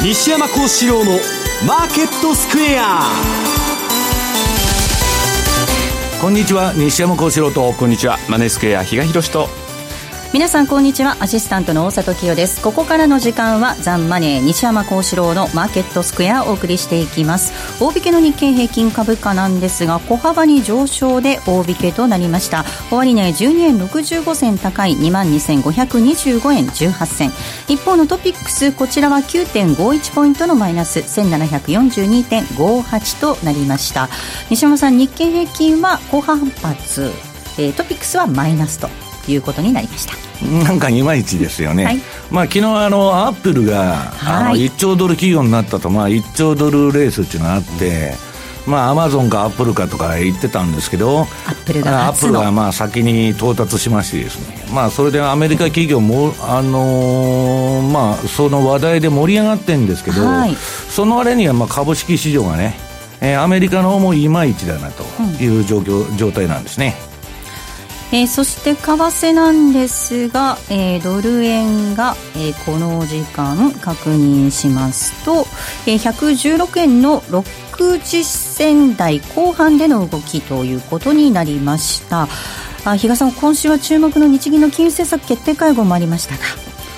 [0.00, 1.18] 西山幸四郎の
[1.66, 3.00] マーケットスクエア。
[6.20, 6.72] こんにちは。
[6.72, 8.16] 西山幸四郎とこんにちは。
[8.28, 9.67] マネースクエア比嘉宏と。
[10.30, 11.16] 皆さんこんにちは。
[11.20, 12.62] アシスタントの大里清です。
[12.62, 17.82] ここからの時間はザンマネー西山幸四郎のマーケットスクエアをお送りしていきます。
[17.82, 22.66] 大引けの日経平均株価なんですが小幅に上昇で大引けとなりました。
[22.90, 27.32] 終値12円65銭高い22,525円18銭。
[27.66, 34.10] 一方のトピックスこちらは9.51ポイントのマイナス1742.58となりました。
[34.50, 37.10] 西山さん日経平均は高反発
[37.60, 38.90] えー、トピックスはマイナスと。
[39.28, 40.14] いうことになりました。
[40.64, 42.00] なんかいまいちですよね、はい、
[42.30, 48.12] まあ昨日あのアップルが、はい、あの1兆ドル企業になったと、まあ、1兆ドルレースっていうのがあって、
[48.68, 62.74] まあ、アマゾンかアップルかとか言ってたんですけど、アップルがアップルがまあ先に到達しましてですね、まあ、それでアメリカ企業も、あのー、まあ、その話題で盛り上がってるんですけど、はい、その割にはまあ株式市場がね、
[63.20, 65.02] えー、アメリカの方もいまいちだなと
[65.42, 67.07] いう状況、うん、状態なんですね。
[68.10, 75.46] えー、そして為替なんですが、えー、ドル円が、えー、この時間確認しますと、
[75.86, 82.28] えー、116円の60銭台後半での動きということになりました。
[82.84, 86.40] あ比嘉さん今週は注目の日銀の金融政策決定会合もありましたが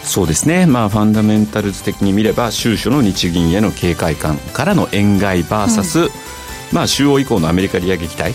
[0.03, 6.30] そうですね、まあ、ファンダメンタルズ的に見れば収書の日銀への警戒感からの円買い VS、うん
[6.73, 8.35] まあ、週央以降のアメリカ利上げ期待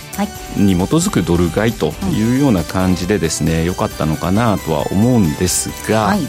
[0.58, 6.22] に基づくドル買いというような感じでですね良、かったのかなとは思うんですが、はい、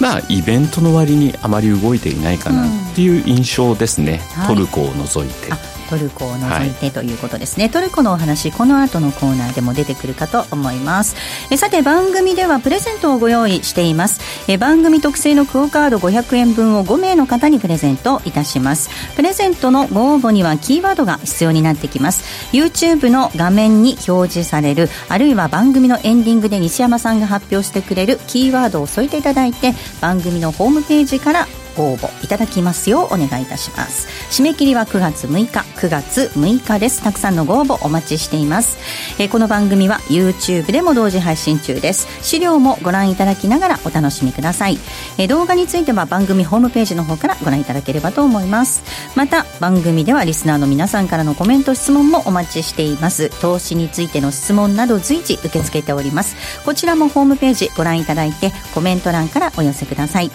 [0.00, 5.69] まあ、イベントの割にあまり動いていないかなっていう印象ですね、うん、トルコを除いて。
[5.90, 11.16] トルコを除いてということですね、はい、トルコのお話この後のコーナーでも出てくるかと思います。
[11.50, 14.20] えさて番組ではプレゼントをご用意しています。
[14.48, 18.90] え番組特製のクオカード500円分を5名の方にプレゼントいたします。
[19.16, 22.22] プレゼントのご応募にはキーワードが必要になってきます。
[22.52, 31.48] YouTube の画面に表示されるあるいは番組のエンディングで西山さんが発表してくれるキーワードを添えていただいて番組のホームページから
[31.80, 34.06] ご応募いただきますようお願いいたします。
[34.30, 37.02] 締め切りは9月6日9月6日です。
[37.02, 38.76] たくさんのご応募お待ちしています、
[39.18, 42.06] えー、この番組は YouTube でも同時配信中です。
[42.22, 44.78] 資料もご覧いただきながらお楽しみください、
[45.16, 48.82] えー、動画については番組ホームページの方からご覧いただければと思います。
[49.16, 53.30] また番組ではリスナーの皆さんからのコメント質問もお待ちしています。
[53.40, 56.36] 投資についての質問など随時受け付けております。
[56.64, 60.30] こちらもホームページご覧いただいてコメント欄からお寄せください。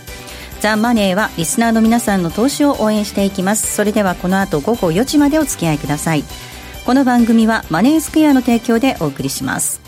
[0.66, 3.72] ザ・マネーはリスナーの皆さんの投資を応援していきます。
[3.72, 6.24] それではこの後午後4時までお付き合いください。
[6.88, 9.80] この番組はマネースクエアの提供でお送りします。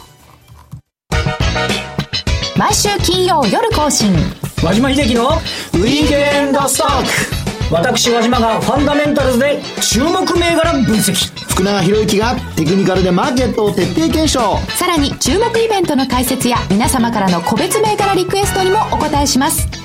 [2.55, 4.13] 毎週金曜夜更新。
[4.63, 7.73] 和島秀樹のウィークエンドストック。
[7.73, 11.13] 私和島がファンダメンタルズで注目銘柄分析。
[11.49, 14.59] 福永博之がテクニカルでマーケットを徹底検証。
[14.77, 19.76] さらに注目イベントの解説や皆様からの個別銘柄リクエストにもお答えします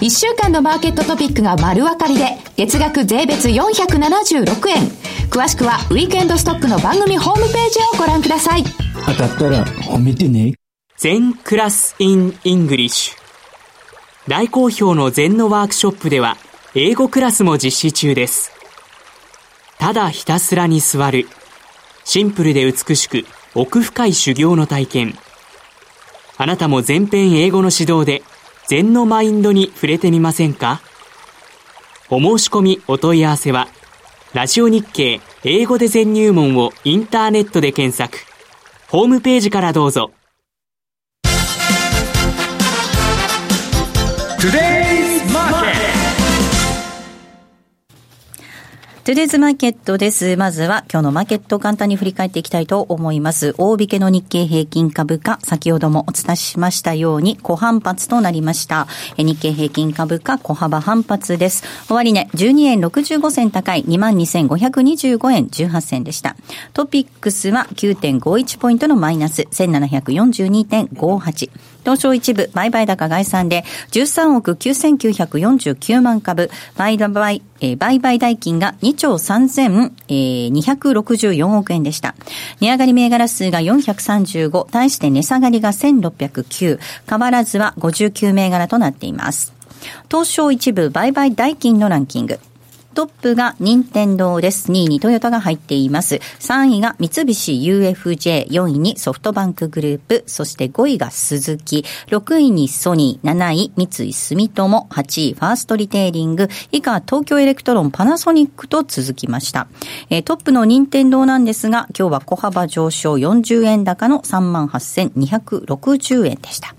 [0.00, 4.88] 1週間のマーケットトピックが丸分かりで、月額税別476円。
[5.30, 8.64] 詳しくは、ウィークエンドストックの番組ホームページをご覧ください。
[9.06, 10.52] 当たったら褒めてね。
[10.98, 13.14] 禅クラス in English。
[14.28, 16.36] 大好評の禅のワークショップでは、
[16.74, 18.52] 英語クラスも実施中です。
[19.78, 21.26] ただひたすらに座る。
[22.04, 23.24] シンプルで美しく、
[23.54, 25.18] 奥深い修行の体験。
[26.36, 28.22] あなたも全編英語の指導で
[28.68, 30.80] 禅のマインドに触れてみませんか？
[32.10, 33.68] お申し込みお問い合わせは、
[34.34, 38.18] ラジオ日経英語で全入門をインターネットで検索。
[38.88, 40.10] ホームページからどうぞ。
[49.06, 50.36] トゥデイズマーケットです。
[50.36, 53.54] まずは今日のマーケットを簡単に振り返っていきたいと思います。
[53.56, 58.88] 大引けの日経平均株価、先ほどもお伝えしましたように小反発となりました。
[59.16, 61.62] 日経平均株価小幅反発です。
[61.86, 66.34] 終値、ね、12円65銭高い22,525円18銭でした。
[66.72, 71.75] トピックスは9.51ポイントのマイナス1742.58。
[71.86, 73.62] 東証一部、売買高概算で
[73.92, 82.16] 13億9949万株、売買、えー、売買代金が2兆3264億円でした。
[82.60, 89.52] 値上がり銘柄数が435、対して値下がりが1609、変わらずは59銘柄となっています。
[90.10, 92.40] 東証一部売買代金のランキング。
[92.96, 94.72] トップが任天堂です。
[94.72, 96.14] 2位にトヨタが入っています。
[96.14, 109.68] 3位が三菱 UFJ、4位にソフトバンクグループ、そして5位がスズキ、6位にソニー、7位三井住友、8位ファーストリテイリング、以下東京エレクトロン、パナソニックと続きました。
[110.08, 116.74] えー、トップの任天堂なんですが、今日は小幅上昇40円高の38,260円でした。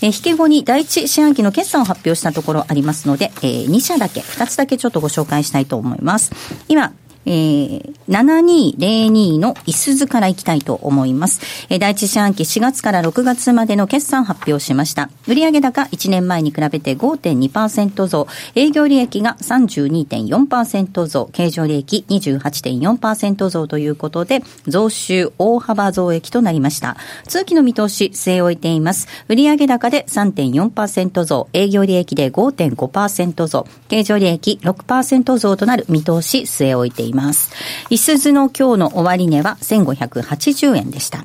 [0.00, 6.32] えー、引け後に第一四半期の決算を発表したところありますので、えー、2社だけ、2つだけちょっとご紹介したいと思います。
[6.68, 6.92] 今、
[7.26, 11.40] えー、7202のいすずからいきたいと思います。
[11.70, 15.10] えー、第一四半期4月から6月までの決算発表しました。
[15.26, 26.96] 売上高1年前に比べて5.2%増、営業利益が32.4%増、経常利益28.4%増ということで、増収大幅増益となりました。
[27.26, 29.08] 通期の見通し、据え置いています。
[29.28, 37.13] 売上高で3.4%増、営業利益で5.5%増、経常利益6%増となる見通し、据え置いています。
[37.14, 37.50] ます。
[37.90, 41.24] いすずの今日の終値は1580円でした。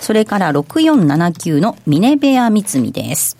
[0.00, 3.36] それから6479のミネベア三つです。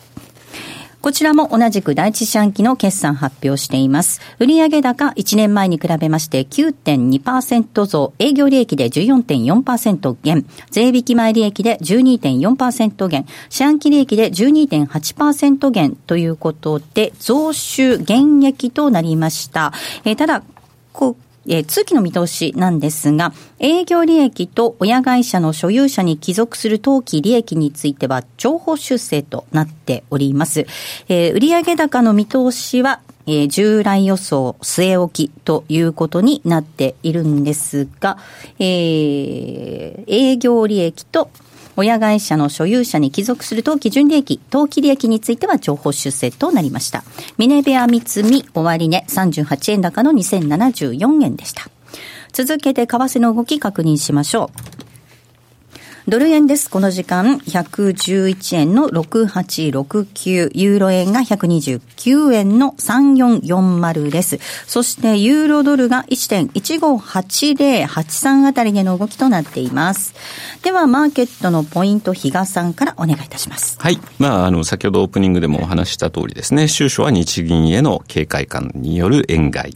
[1.05, 4.23] こちらも同じく第一四半期の決算発表しています。
[4.38, 19.75] 売上高1年前に比べまして9.2%増、営業利益で14.4%減、税引き前利益で12.4%減、四半期利益で12.8%減ということで、増収減益となりました。
[20.06, 20.43] えー、ただ、
[20.94, 30.67] こえー、通期の見通しなんですが、営業利益と親会社の所有者に帰属する当期利益については、情報修正となっております。
[31.08, 38.19] えー、売上高の見通しは、えー、従来予想据え置きということになっているんですが、
[38.58, 41.31] えー、営業利益と
[41.76, 47.04] 親会社の所有者に帰属する当期純利益、当期利益については情報出世となりました。
[47.38, 51.64] ミネベア三つみ終値38円高の2074円でした。
[52.32, 54.50] 続けて為替の動き確認しましょ
[54.90, 54.94] う。
[56.06, 56.68] ドル円です。
[56.68, 64.38] この時間、111円の6869、ユーロ円が129円の3440です。
[64.66, 70.12] そして、ユーロドルが1.158083あたりでの動きとなっています。
[70.62, 73.78] では、マーケットのポイント、比嘉さんからお願いいたします。
[73.80, 73.98] はい。
[74.18, 79.74] まあ、あの、先ほどオープニングでもお話した通りですね、収書は日銀への警戒感による円買い。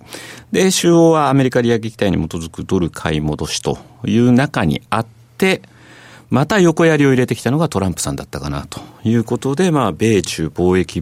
[0.53, 5.07] で、週央はアメリカ利上げ期待に基づくドル買い戻しという中にあっ
[5.39, 5.63] て、
[6.31, 11.01] また横やりを入れてきたのがトランプさんだったかなということで、まあ、米中貿易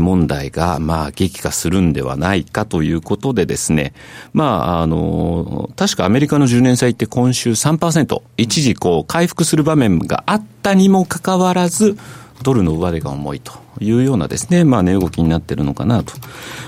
[0.00, 3.92] 問題が、まあ、激化するんではないかということでですね、
[4.32, 11.96] まあ、あの、確かアメリカの10年債って今週3%、一時こう、回復する場面があったにもかかわらず、
[12.42, 13.52] ドルの上値が重いと。
[13.80, 16.12] いうようなですね、まあ値動きになってるのかなと。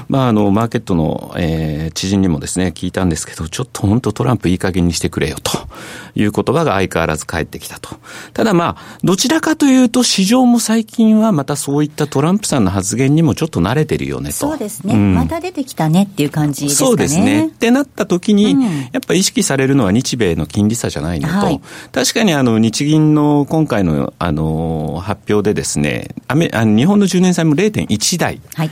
[0.09, 5.51] まああの、マーケットの、えー、知人にもですね、聞いたんですけど、ちょっと本当トランプいい加減にしてくれよと
[6.15, 7.91] いう言葉が相変わらず返ってきたと。
[8.33, 14.37] ただまあ、どちらかというと市場も最近はまたそういったトランプさんの発言にもちょっと慣れてるよねと。
[14.37, 14.95] そうですね。
[14.95, 16.89] うん、また出てきたねっていう感じですかね。
[16.89, 17.47] そうですね。
[17.49, 18.69] ってなった時に、うん、や
[18.99, 21.61] っぱ意識されるのは日米の金利差じゃないのと、はい、
[21.93, 28.71] 確かにあの日銀の今回のあの発表でですね、アメあの日本の10年債も0.1台、はい、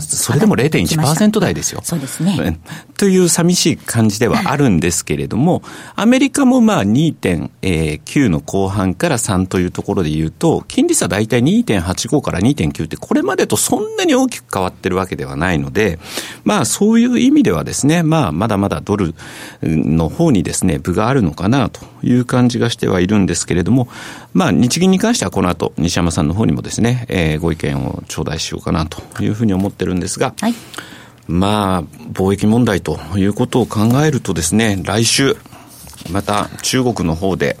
[0.00, 1.80] それでも0.1%台ですよ。
[1.84, 2.58] そうですね。
[2.96, 5.62] という寂しい感じではあるんですけれども、
[5.96, 15.98] アメリカもまあ2.9の後半から3というところで言うと、金利差大体2.85から2.9ってこれまでとそんなに大きく変わってるわけではないので、
[16.44, 19.14] まあそういう意味ではですね、まあまだまだドル
[19.62, 23.88] の方にですね、分があるのかなという感じがしてはいるんですけれども、
[24.32, 30.54] まあ日銀に関してはこの後西山さんの方にもですね、えー、ご意見を頂戴しようかなというふうに思ってるんですが、はい、
[31.26, 35.36] まあ、貿易問題ということを考えるとですね、来週、
[36.10, 37.56] また中国の方で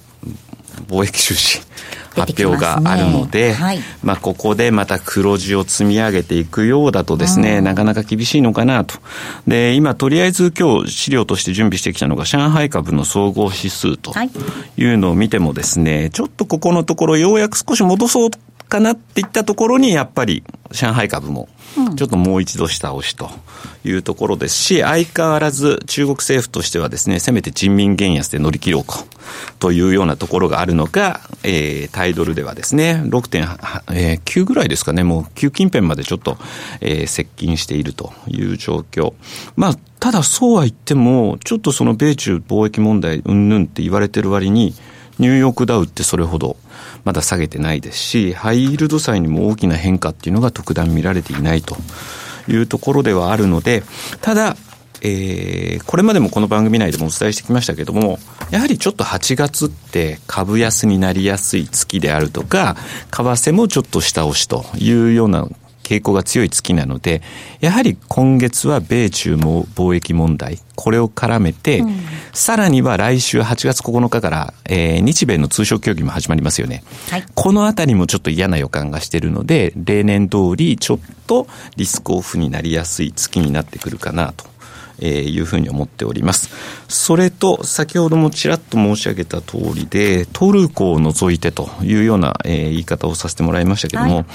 [0.88, 1.60] 貿易収支
[2.16, 8.96] 発表があるので、ねはい、まあここでまた黒字を積み上げていくようだとですね、うん、なかなか厳しいのかなと。
[9.46, 14.12] で、今とりあえず今日資料として準備してきたのが上海株の総合指数と
[14.76, 18.30] いうのを見てもですね、ちょっとここのところようやく少し戻そう
[18.70, 21.48] かなっていったところに、やっぱり上海株も、
[21.96, 23.28] ちょっともう一度下押しと
[23.84, 28.84] いうところですし、相変わらず中国政府としてはですね、せめて人民元安で乗り切ろう
[29.58, 36.38] というようなところがあるのか、えー、タイドルではですね、6.9ぐらいですかね、もう9近辺までちょっと、
[36.80, 39.14] えー、接近しているという状況。
[39.56, 44.74] まあ、ただそうは言っても、ちょっとその米中貿易問題うんぬんって言われてる割に、
[45.20, 46.56] ニューヨークダウってそれほど
[47.04, 51.76] まだ下げてないですし、ハイイールド債にも大きな変化っていうのが特段見られていないと
[52.48, 53.82] いうところではあるので、
[54.22, 54.56] ただ、
[55.02, 58.18] えー、これまでもこの番組内でもお伝えしてきましたけども、
[58.50, 62.76] やはりちょっと8月って株安になりやすい月であるとか、
[63.10, 65.46] 為替もちょっと下押しというような
[65.90, 67.20] 傾向が強い月なので、
[67.60, 71.96] やはり今月は米中も貿易問題、これを絡めて、うん、
[72.32, 76.84] さらには来週8月9日から、えー、日米の通商協議も始まりますよね。
[77.10, 84.44] はい、このあたりもちょっと嫌な予感がしているので、例年通りちょっとリスクオフになりやすい月になってくるかなと。
[85.00, 86.50] えー、いうふうに思っております。
[86.88, 94.26] それと、先ほどもちらっと申し上げた通りで、トルコを除いてというような、えー、言い方をさせてもらいましたけども、はい、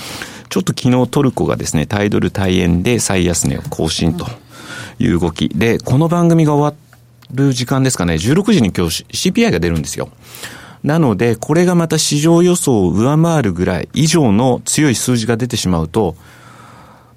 [0.50, 4.26] ちょっと昨日トルコがですね、タイドル対円で最安値を更新と
[5.00, 5.50] いう動き。
[5.50, 6.80] で、この番組が終わ
[7.34, 10.10] る時間ですかね、16時に今日 CPI が出るんですよ。
[10.84, 16.16] なので、これがまた市場予想を上回るぐらい以上の強い数字が出てしまうと、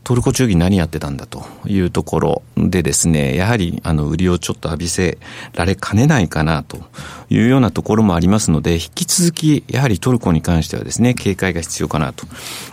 [0.04, 5.18] トルコ中銀何やってたんだというところでですね、やはりあの売りをちょっと浴びせ
[5.52, 6.78] られかねないかなと
[7.28, 12.26] いうようなところもありますので、引き続きやはりトルコに関してはですね、警戒が必要かなと。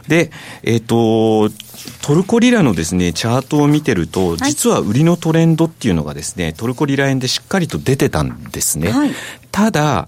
[0.08, 0.32] で、
[0.64, 1.54] えっ、ー、と、
[2.02, 8.92] トルコリラのですね、チャートを見てると、実は売りのトレンドっていうのがですね、トルコリラ円でしっかりと出てたんですね。
[8.92, 9.12] はい、
[9.52, 10.08] ただ、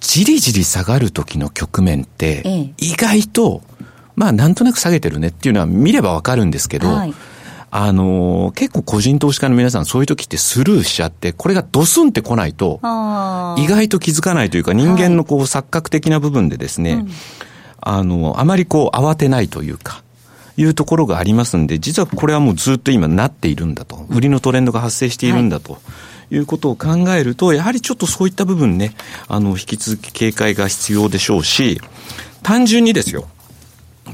[0.00, 3.62] じりじり下がる時の局面って、意外と
[4.18, 7.14] まあなんとなく下げてるねっていうのは見ればわかるんですけど、はい、
[7.70, 12.80] あのー、結構個人投資家の皆さんそういう時ってスルーしちゃって、これがドスンって来ないと、
[13.58, 17.06] 意外と気づかないというか人間のこう錯覚的な部分でですね、はい
[17.80, 20.02] あの、あまりこう慌てないというか、
[20.56, 24.04] いうところがありますんで、実はこれはもうずっと今なっているんだと。
[24.10, 25.74] 売りのトレンドが発生しているんだと。
[25.74, 25.82] はい。
[26.30, 28.94] いうことを考えると、やはりちょっとそういった部分ね、
[29.28, 31.80] あの、引き続き警戒が必要でしょうし、
[32.42, 33.28] 単純にですよ、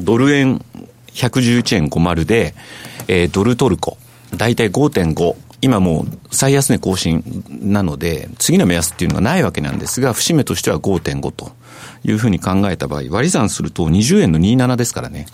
[0.00, 0.64] ドル円
[1.12, 2.54] 111円50で、
[3.08, 3.98] えー、ドルトルコ、
[4.36, 5.36] だいたい5.5。
[5.60, 11.52] 今もう最安値更新なので、次の目安っていうのはないわけなんですが、節目としては5.5と。
[12.04, 15.26] いうふうに考えた場合、割り算すると20円の27ですからね。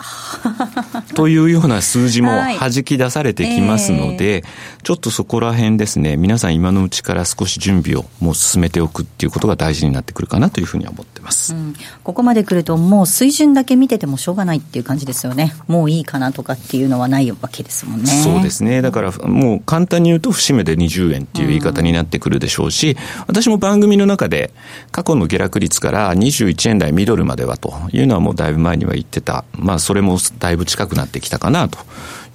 [1.15, 11.55] というような数字も弾き出されてきますので、はいえー、ちょっとそこら辺ですね、皆さん今のうちから少し準備をもう進めておくっていうことが大事になってくるかなというふうに思ってます。
[11.55, 15.55] うん、ここまで来るともう水準だけ見ててもしょうがないっていう感じですよね。
[15.67, 18.07] もういいかなとかっていうのはないわけですもんね。
[18.07, 18.83] そうですね。
[18.83, 24.53] だからもう簡単に言うと節目で20円っていう言い方になってくるでしょうし、私も番組の中で
[24.91, 29.45] 過去の下落率から21円台ミドルまではというのはもうだいぶ前には言ってた。
[29.53, 31.79] まあそれもだいぶ近くなってきたかなと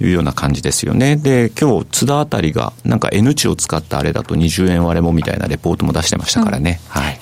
[0.02, 1.16] いうような感じですよね。
[1.16, 6.80] で、今日津田あたりがなんか N 値を使ったあれだと20円割れもみたいなレポートも出してましたからね。
[6.96, 7.20] うん、はい。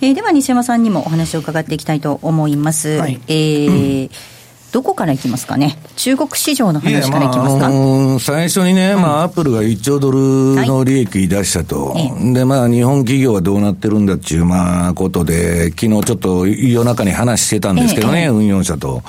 [0.00, 2.98] えー、では西山さんにもお話を伺っていきたいと思います。
[2.98, 4.35] はい、えー、う ん
[4.76, 10.18] どこからいきますかね、中国市場の話からいきますか、まああのー、最初にね、うん、まあ、アップルが1兆ドル
[10.66, 19.02] の利益出したと、はい、で、まあ、日本企業はどうなってるんだっていう、まあ、ことで、昨日ちょっと夜中に話してたんですけどね、え運用者と。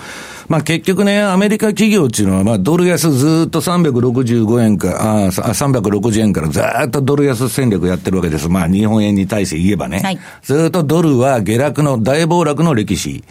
[0.47, 8.47] まあ結局ね、アメリカ企業っていうのは、まあドル安ずっと365円か、あ360円からずっとドル安戦略やってるわけです。
[8.47, 9.99] まあ日本円に対して言えばね。
[9.99, 13.25] はい、ずっとドルは下落の大暴落の歴史。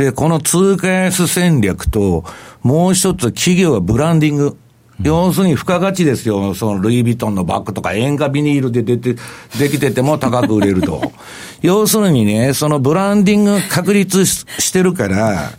[0.00, 2.24] で、この通貨安戦略と、
[2.62, 4.56] もう一つ企業はブランディング。
[5.02, 6.54] 要するに付加価値ですよ。
[6.54, 9.16] そのルイ・ヴィトンのバッグとか塩化ビニールで出て、
[9.58, 11.12] できてても高く売れると。
[11.60, 15.52] 要するにね、そのブランディング確立してるから、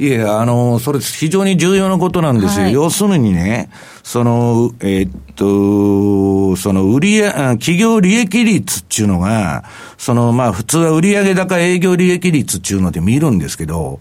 [0.00, 2.64] いや、あの、それ非常に重要なことなんですよ。
[2.64, 3.68] はい、要するにね、
[4.02, 9.64] その、えー、っと、その売り企業利益率っていうのが、
[9.98, 13.98] その、まあ普通は売上高営業利益率っていうので見るんですけど、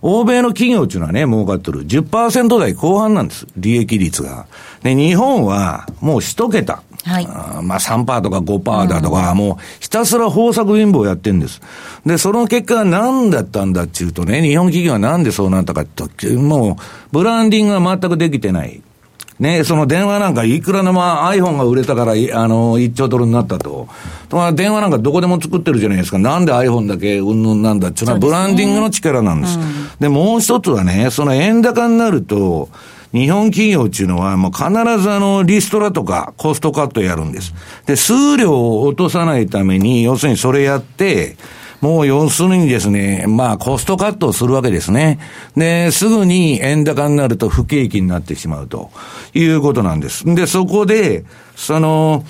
[0.00, 1.84] 欧米の企業っていうのはね、儲かってる。
[1.86, 3.48] 10%台後半なんです。
[3.56, 4.46] 利益率が。
[4.84, 6.84] で、日本はもう一桁。
[7.04, 7.26] はい。
[7.28, 11.60] あまあ3%とか5%だとか、もうひたすら豊作貧乏やってんです。
[12.06, 16.76] で、その結果は何だったんだっていうとね、日本企業はなんでそうなったかって、もう、
[17.12, 18.82] ブランディングが全くできてない。
[19.38, 22.14] ね、その電話なんかいくらでも iPhone が売れたから、あ
[22.46, 23.88] の、1兆ドルになったと。
[24.30, 26.18] まあ、電話なんかどこでも作ってるじゃないですか。
[26.18, 29.56] なんで iPhone だけうんぬんなんだっていうのは、ブランディングの力なんです。
[29.58, 29.68] で、ね
[30.02, 32.68] うん、もう一つはね、その円高になると、
[33.12, 37.54] 日本企業っていうのは、もう必ずあの、リストラとかコストカットやるんです。
[37.86, 41.36] で、数量を落とさないために、要するにそれやって、
[41.82, 45.18] もう要するにですね、まあコストカットをするわけですね。
[45.56, 48.90] で、すぐに円高になると不景気になってしまうと
[49.34, 50.24] いうことなんです。
[50.24, 51.24] で、そこで、
[51.56, 52.24] その、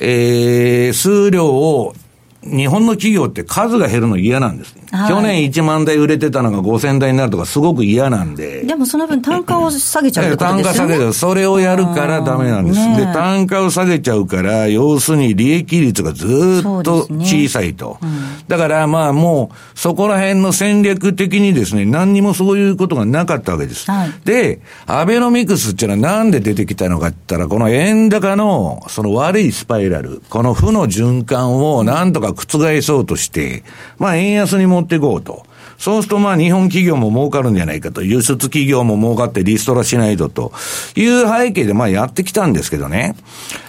[0.00, 1.94] えー、数量を
[2.42, 4.74] 日本の企業って数が減るの嫌なんです。
[4.90, 8.64] はい、去年1万台売れてたのが5000台になるとかすごく嫌なんで。
[8.64, 10.88] でもその分単価を下げちゃうってことですよね。
[10.88, 11.12] 単価下げちゃう。
[11.12, 12.78] それをやるからダメなんです。
[12.96, 17.98] で、単価を下げちゃうから、要するに利益率がずっと小さいと。
[18.02, 23.90] ねうん、だからまあもう、そこら辺の戦略的にですね、何にもそういうことがなかったわけです。
[23.90, 33.62] はい、で、アベノミクスっていうのはなんで出てきたのかって言ったら、この円高のその悪いスパイラル、この負の循環をなんとか覆そうとして、
[33.98, 35.44] まあ円安に持っていこうと。
[35.78, 40.52] そうするとまあ日本企業も儲かるんじゃないかと、輸出企業も儲かってリストラしないとと
[40.94, 43.16] いう背景でまあやってきたんですけどね。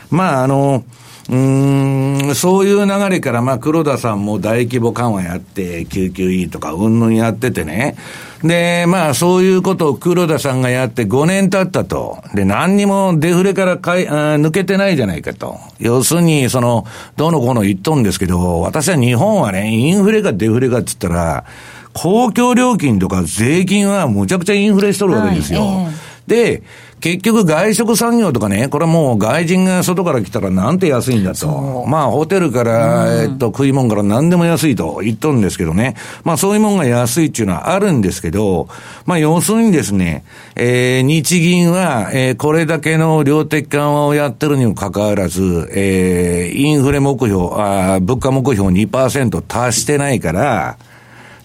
[0.10, 0.84] まああの、
[1.30, 7.96] うん、そういう流れから、まあ、黒田さんも大規模緩和やって、救急医とか、うんぬんやっててね。
[8.44, 12.24] で、まあ、そういうことを黒田さんがやって5年経ったと。
[12.34, 15.60] で、何にもデフレからかいあ抜けてないじゃないかと。
[15.80, 16.86] 要するに、その、
[17.18, 21.46] どうのこうの言っとんですけど、私は日本はね、インフレかデフレかって言ったら、
[21.94, 25.62] 公共料金とか税金はむちゃくちゃインフレしとるわけですよ。
[25.62, 26.64] はいえー、で、
[27.02, 31.84] 結局外食産業とかね、これはもう外人が外から来たらなんて安いんだと。
[31.88, 35.96] まあホテルから、えっと、食い物から何でも安いと言っとるんですけどね。
[36.24, 38.68] まあそういうもんが安いっていうのはあるんですけど、
[39.08, 40.24] まあ要するにですね、
[40.56, 50.78] えー、日銀は、えー、これだけの量的緩和をやってるにもかかわらず、えー、インフレ目標、あ物価目標2%達してないから、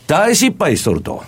[0.07, 1.25] 大失敗しとると。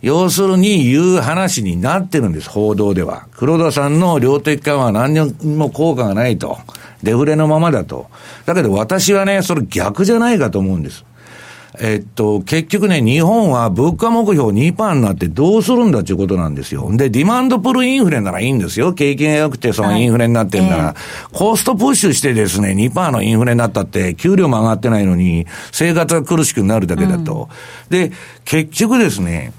[0.00, 3.26] 要するに言う話になってるんです、報道では。
[3.32, 6.58] 黒田さんの量的緩和は何にも効果がないと。
[7.02, 8.08] デフレのままだと。
[8.46, 11.04] だけど私はね、それ逆じゃないかと思うんです。
[11.80, 16.88] えっと、結局ね、日本は物価目標2%になってどうするんだっていうことなんですよ。
[16.96, 18.94] で、ディマンドプルインフレならいいんですよ。
[18.94, 27.48] 景気が良くてそのインフレになってんなら、はいえー、コストプッシュしてですね、2%のインフレになったって、給料も上がってないのに、生活が苦しくなるだけだと。
[27.90, 28.12] うん、で、
[28.44, 29.52] 結局ですね、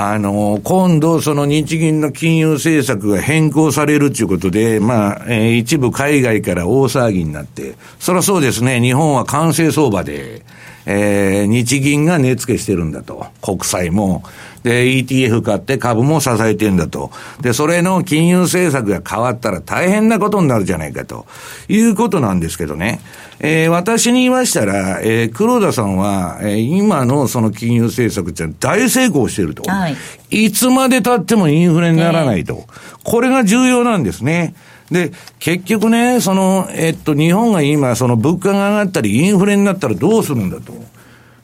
[0.00, 10.42] あの、今度、その日銀の金融政策が変更されるということで、まあ、えー、一部海外から大騒ぎになって、そりゃそうですね、日本は完成相場で、
[10.90, 13.26] えー、日銀が値付けしてるんだと。
[13.42, 14.22] 国債も。
[14.62, 17.10] で、ETF 買って株も支えてるんだと。
[17.42, 21.26] で、それの金融政策が変わったら大変なことになるじゃないかと。
[21.68, 23.00] いうことなんですけどね。
[23.38, 29.70] えー、私に言いましたら、えー、黒田さんは、えー、今のその金融政策って大成功してると。
[29.70, 29.96] はい。
[30.30, 32.64] いつまで経ってもインフレにならないと。
[33.04, 34.54] これが重要なんですね。
[34.90, 40.72] で、結局ね、その、えっと、日本が今、その物価が上がったり、インフレになったらどうするんだと。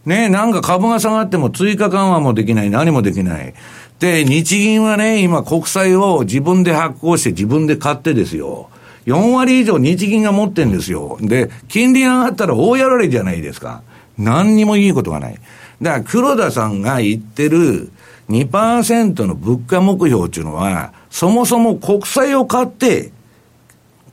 [0.06, 3.54] ね、なんか株が下がっても追加緩和もできない、何もできない。
[4.00, 8.68] で、日銀はね、今国債を自分で発行して自分で買ってですよ。
[9.06, 11.18] 4割以上日銀が持ってんですよ。
[11.20, 13.82] で、金利上がったら大やられじゃないですか。
[14.18, 15.38] 何にもいいことがない。
[15.82, 17.90] だから黒田さんが言ってる
[18.30, 23.12] 2%の物価目標っていうのは、そもそも国債を買って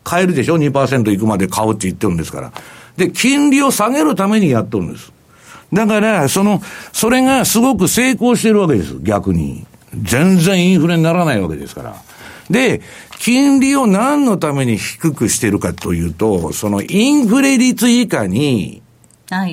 [0.04, 2.52] 買えるでしょ ?2% いくまで買うって言ってるんですから。
[2.98, 5.12] で、金利を下げるためにやっとるんです。
[5.74, 6.62] だから、その、
[6.92, 9.66] それがすごく成功してるわけです、逆に。
[10.02, 11.96] 全然インフレにならないわけですから。
[12.50, 12.82] で、
[13.20, 18.82] 金利を何のために低くしてるかというと、そのインフレ率以下に、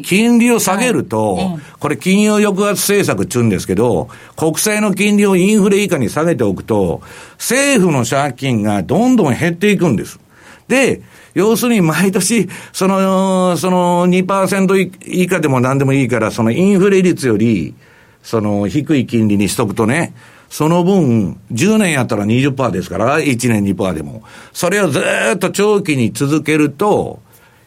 [0.05, 7.01] 金利を下げると、これ金融抑圧政策って言うんですけど、国債の金利をインフレ以下に下げておくと、
[7.35, 10.19] 政府の借金がどんどん減っていくんです。
[10.69, 11.03] で、
[11.35, 17.75] 要するに毎年、その、その2%以下でも何でもいいから、そのインフレ率より、
[18.23, 20.15] その低い金利にしとくとね、
[20.51, 24.23] その分、10年やったら20%ですから、1年2%でも。
[24.53, 25.01] それをず
[25.35, 27.21] っと長期に続けると、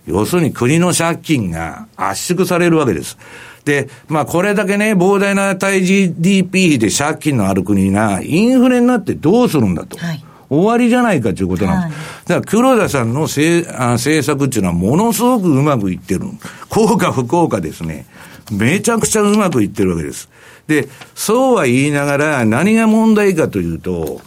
[0.06, 3.18] 要するに国の借金が圧縮されるわけです。
[3.66, 9.98] で、まあこれだけね、膨大な対 GDP で借金のある国がインフレになってどうするんだと。
[9.98, 12.00] はい終わりじゃないかということなんです。
[12.00, 16.26] はい、だから黒田さんの政政策っていうのはものすごくうまくいってる。
[16.68, 18.06] 効果不効果ですね。
[18.52, 20.30] めちゃくちゃうまくいってるわけです。
[20.68, 24.20] で、そうは言いながら何が問題かというと、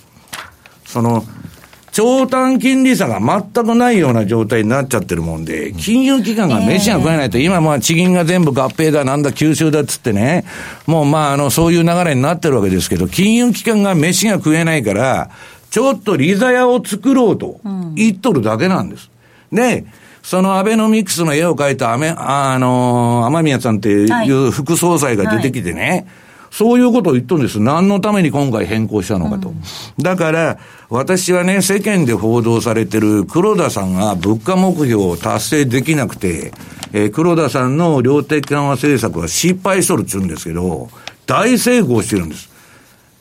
[0.87, 1.25] その、
[1.93, 10.45] 長短金利差が全くないような状態になっちゃってるもんで、金融機関が飯が食えないと、今まあ地銀が全部合併だ、なんだ、吸収だっつってね、
[10.87, 15.31] もうまああの、そういう流れになってるわけですけど、金融機関が飯が食えないから、
[15.75, 17.59] ちょっとリザヤを作ろうと
[17.97, 19.11] 言っとるだけなんです。
[19.51, 19.85] うん、で、
[20.23, 26.07] そのアベノミクスの絵を描いたあめ、あの、天宮さんっていう副総裁が出てきてね、はいはい
[26.53, 27.59] そういうことを言っとるんです。
[27.59, 29.49] 何のために今回変更したのかと。
[29.49, 29.61] うん、
[29.99, 36.53] だから、私はね、世間で報道されてる黒田さんが物価目標を達成できなくて、
[36.93, 40.91] えー、黒田さんの量的緩和政策は失敗しとるって言うんですけど、
[41.27, 42.54] 大成功してるんです。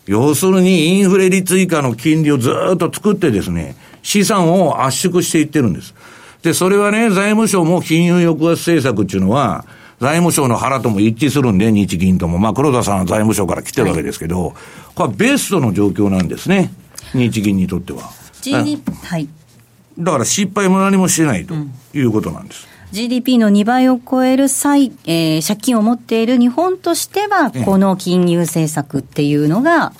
[0.06, 5.94] 要するにインフレ率以下の金利をずっと作ってですね、資産を圧縮していってるんです。
[6.42, 9.66] で、それはね、財務省も金融抑圧政策っていうのは、
[10.02, 12.38] 財務省の腹とも一致するんで、日銀とも。
[12.38, 14.54] まあ、黒田さんは財務省から来てるわけですけど、はい、
[14.94, 16.74] これはベストの状況なんですね。
[17.14, 18.12] 日銀にとっては。
[18.42, 19.30] GDP、はい。
[19.98, 21.54] だから失敗も何もしてないと
[21.94, 22.68] いうことなんです。
[22.68, 29.94] うん GDP の2倍を超える債、えー、借金を持っている日本としては、この金融政策っていうのが、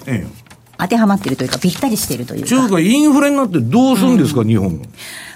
[0.78, 2.48] 当てはまっているというか、ぴったりしているというか。
[2.48, 4.80] 中国インフレになってどうするんですか、うん、日本。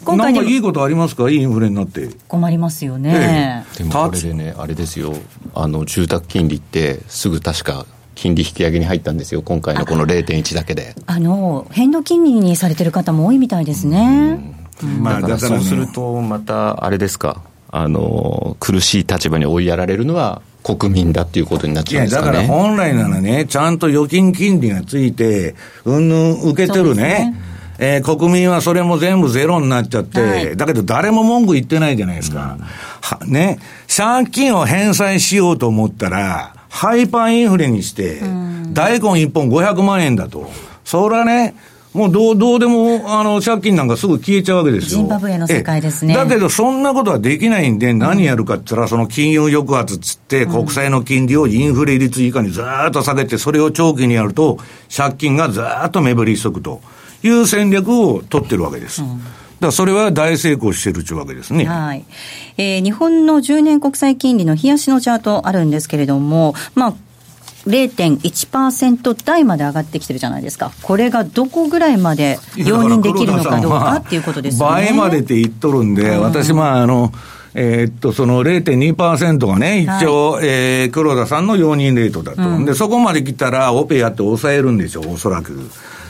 [0.04, 2.10] 今回なんかいいことありますか、インフレになって。
[2.28, 3.66] 困りますよね。
[3.76, 5.16] ええ、でもこれでね、あれですよ、
[5.56, 10.96] あの住宅金利って、すぐ確か金利引き上げに入ったんですよ、今回のこの0.1だけで。
[11.08, 14.67] あの変動金利にされてる方も多いみたいですね。
[14.84, 27.36] まあ、だからそうすると、またあれですか、あの苦しい立場に追いやられるのは国民だっていうことになっちゃうんですか、ね、だから本来ならね、ちゃんと預金金利がついて、うんぬん受けてるね。
[27.80, 32.58] えー、国民はそれも全部ゼロになっちゃって、はい、だけど誰も文句言ってないじゃないですか。
[33.22, 33.60] うん、ね、
[33.96, 38.20] 借金を返済しようと思ったら、ハイパーインフレにして、
[38.74, 40.50] 大根一本500万円だと。
[40.86, 41.56] それはね、
[41.98, 45.00] もうどう、どうでも、あの、借金なんかすぐ消えちゃうわけですよ。
[45.00, 46.14] ジンバブエの世界ですね。
[46.14, 54.60] だけど、そんなことはできないんで、何やるかって言ったら、その金融抑圧つって、国債の金利をインフレ率以下にずっと下げて、それを長期にやると、
[54.96, 56.82] 借金がずっと目減りしとくと
[57.24, 59.02] いう戦略を取ってるわけです。
[59.02, 59.22] うん
[59.60, 61.66] だそれは大成功してるというわけですね。
[61.66, 62.06] はい。
[62.58, 66.94] えー、日本の10年国債金利の冷やしのチャートあるんですけれども、まあ、
[67.68, 74.86] 0.1%台まで上がってきてるじゃないですか、これがどこぐらいまで容認できるのかどうかっていうことですよね。
[74.88, 77.12] 倍までって言っとるんで、私、まあ、あの、
[77.54, 85.60] えー、っと、その0.2%がね、一応、はい、えー、黒田さんの容認レートだと、うん、で、そこまで来たら、オペやって抑えるんでしょう、おそらく。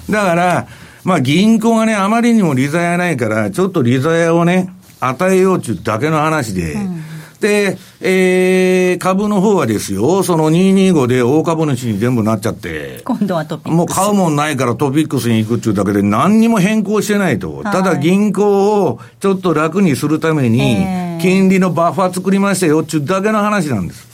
[0.09, 0.67] だから、
[1.03, 7.03] まあ、銀行がね、あまりにも利ざやないから、ちょっと利ざやをね、与えようっていうだけの話で、うん
[7.39, 13.73] で、えー、株の方はですよ、その225で大株主に全部なっちゃって、今度はトピックス。
[13.73, 17.57] もう買うもんないからトピックスに行くっていうだけで何にも変更してないと。
[17.57, 20.77] はい、ただ銀行をちょっと楽にするために、
[21.21, 24.07] 金利のバッファー作りましたよっていうだけの話なんです。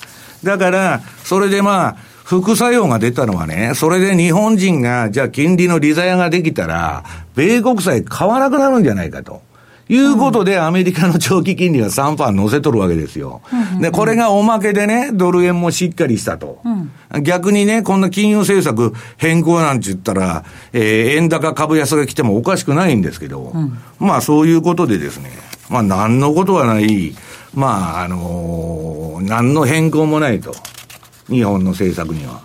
[0.44, 7.04] だから、それでまあ、副作用が出たのはね、それで日本人が、じゃあ金利の利ざやができたら、
[7.36, 9.42] 米国債買わなくなるんじゃないかと。
[9.90, 13.42] いうことで、アメリカの長期金利は3%乗せとるわけですよ。
[13.82, 16.60] で、これがおまけでね、ドル円もしっかりしたと。
[17.22, 23.54] 逆にね、こんな金融政策変更なんて言ったら、えー、円高株安が来てもおかしくないんですけど、
[24.00, 25.32] まあそういうことでですね、
[25.70, 27.14] まあ何のことはない、
[27.54, 30.56] まああのー、何の変更もないと。
[31.30, 32.42] 日本の政策には。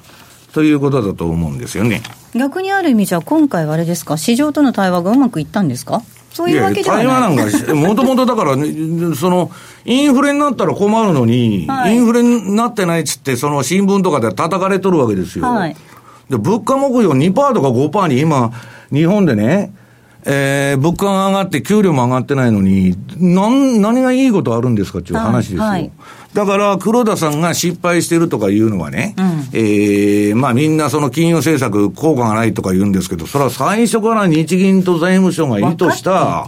[0.52, 2.02] ということだと思うんですよね。
[2.34, 6.02] 逆にある意味じゃ今回はあれですか、市場との対話がうまくいったんですか？
[6.32, 7.06] そういうわけではない。
[7.06, 9.50] 対話なんか、もともとだから、ね、その、
[9.84, 15.46] インフレになったら困るのに、はい、インフレになってないっつって、その新聞とかで叩かれとるわけですよ。
[15.46, 15.76] はい、
[16.28, 18.52] で、物価目標2%とか5%に今、
[18.92, 19.72] 日本でね、
[20.30, 25.62] えー、物価が上がって給料も上がってないのに、なん、何がいいことあるんですかっていう話ですよ。
[25.62, 25.90] はいはい、
[26.34, 36.44] だから、黒田さんが失敗してるとかいうのはね、うん、えー、まあみんなその金融政策効果がないとか言うんですけど、それは最初から日銀と財務省が意図した、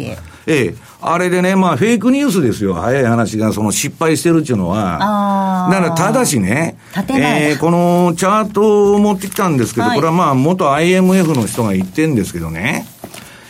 [0.47, 2.75] ええ、あれでね、まあフェイクニュースですよ。
[2.75, 5.69] 早い話が、その失敗してるっていうのは。
[5.71, 12.87] だから、ただしね、えー、このチャートを持ってきたんですけど、はい、これはまあ元 IMF の人が言ってるんですけどね、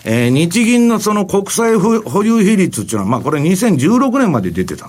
[0.05, 4.89] えー、日銀のその国債保有比率っていうのは、まあこれ2016年まで出てた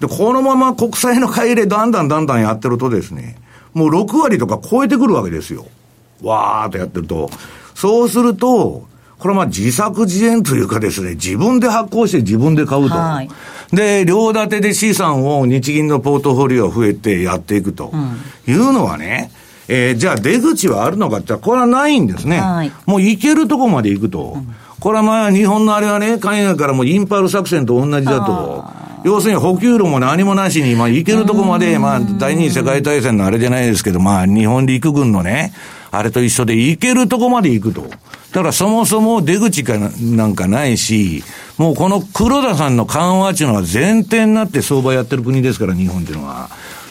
[0.00, 3.36] で、このまま国債の買い入れだんだんだんだんやってるとですね、
[3.74, 5.66] もう6割とか超えてくるわけですよ。
[6.22, 7.30] わーっとやってると。
[7.74, 8.86] そうすると、
[9.18, 12.94] これはまあ自作自演というかですね、自分で発行して自分で買うと。
[12.94, 13.28] はい、
[13.72, 17.92] で、両立てで資産を日銀のポートフォリオ増えてやっていくと
[18.46, 19.30] いうのはね、
[19.68, 22.40] えー、じゃあ出口はあるのかってこれはないんですね。
[22.40, 24.34] はい、もう行けるとこまで行くと。
[24.36, 28.64] うん、これはまあ日本のあれはね、海外からもインパール作戦と同じだと。
[29.04, 35.52] 要するに補給路も何もなしに、まあ行けるとこまで、まあ第二次世界大戦のあれじゃないですけど、まあ日本陸軍のね、
[35.90, 37.82] あれと一緒で行けるとこまで行くと。
[37.82, 41.22] だからそもそも出口かなんかないし、
[41.56, 46.48] もうこの黒田さんの緩和っていうのは前提になって相場やってる国ですから、日本っていうのは。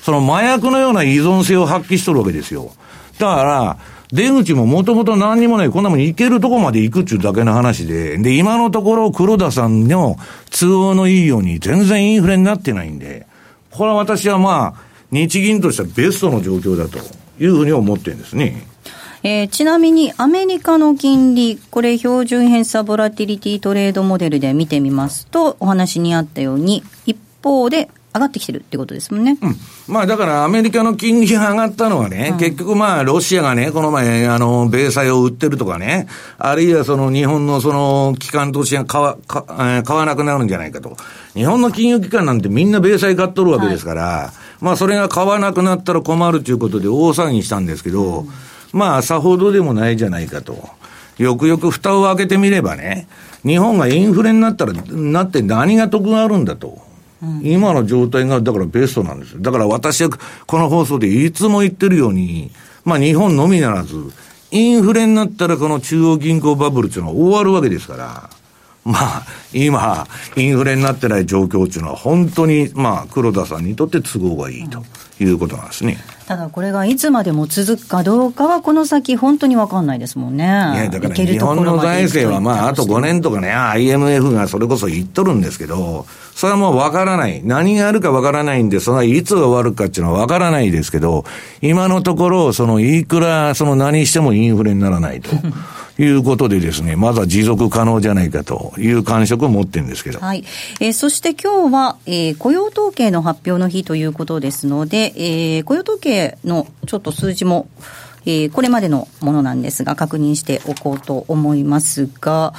[0.08, 2.72] その麻薬のような依存性を発揮しとるわけですよ。
[3.20, 3.78] だから、
[4.14, 10.16] 出口ももともと何にもない、こんなもん行けるとこまで行くっていうだけの話で、で、今のところ黒田さんの
[10.50, 13.28] 都合のいいように全然インフレになってないんで、
[13.70, 17.00] これは私はまあ、日銀としてはベストの状況だと
[17.38, 18.66] いうふうに思ってるんですね。
[19.24, 29.38] えー、ちなみにアメリカの金利、これ標準偏差ボラティリティトレードモデルで見てみますと、お話にあったように、一方で上がってきてるってことですもんね。
[29.42, 29.56] うん。
[29.88, 39.44] まあだからアメリカの金利が上がったのはね、うん、結局まあロシアがね、この前、あの、米債を売ってるとかね、あるいはその日本のその機関投資が買わ、買
[39.96, 40.98] わなくなるんじゃないかと。
[41.34, 48.30] 日本の金融機関なんてみんな米債買っとるわけですから、はい、まあそれが買わなくなったら困るということで大騒ぎしたんですけど、うん、
[48.74, 50.70] まあさほどでもないじゃないかと。
[51.18, 53.08] よくよく蓋を開けてみればね、
[53.44, 56.87] 日本がインフレになったら、なって何が得があるんだと。
[57.42, 59.40] 今の状態がだからベストなんですよ。
[59.42, 60.10] だから私は
[60.46, 62.52] この放送でいつも言ってるように、
[62.86, 63.96] まあ日本のみならず、
[64.52, 68.30] インフレになったらこの中央銀行バブルっていうのは終わるわけですから、
[68.88, 74.82] まあ、今、インフレになってない状況っていうのは本当に、まあ、黒田さんにとって都合がいいと
[75.20, 75.98] いうことなんですね。
[76.26, 80.46] ただこれがいつまでも続くかどうかは、この先、本当に分かんないですもんね。
[80.46, 87.42] いや、だから日本の財政は、まあ、あと5年とかね、IMF がそれこそ言っとるんですけど、それはもう分からない。
[87.44, 91.26] 何があるか分からないんで、それはいつ終わるかっていうのは分からないですけど、
[91.62, 95.32] 今のところ、その、いくら、その何してもインフレにならないと。
[96.00, 100.20] いうことでですね、まだ持続可能じゃないかという感触を持ってるんですけど。
[100.20, 100.44] はい。
[100.80, 107.68] えー、そして今日は、えー、雇用統計の発表の日ということですので、えー、雇用統計のちょっと数字も、
[108.26, 112.54] えー、これまでのものなんですが、確認しておこうと思いますが、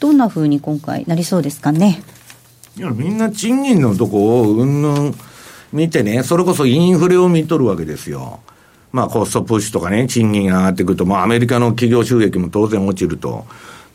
[0.00, 2.02] どんなふうに今回なりそうですかね？
[2.76, 5.14] いや、みんな賃金のとこをうんぬん
[5.72, 8.40] 見てね、それこそインフレを見とるわけですよ。
[8.92, 13.46] まあ、コストプッシュとかね、賃金が上がってくると、まあ、アメリカの企業収益も当然落ちると。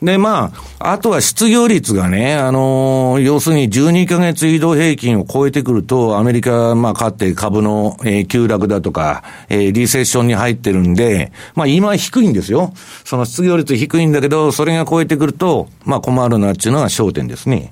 [0.02, 12.74] で、まあ、あとは失業率がね、あのー、要するに12ヶ月移動平均を超えてくると、アメリカ、まあ、かって株の、えー、急落だとか、えー、リセッションに入ってるんで、まあ、今低いんですよ。
[13.06, 17.72] その失業率低いんだけど、それが超えてくると、まあ、困るなっていうのが焦点ですね。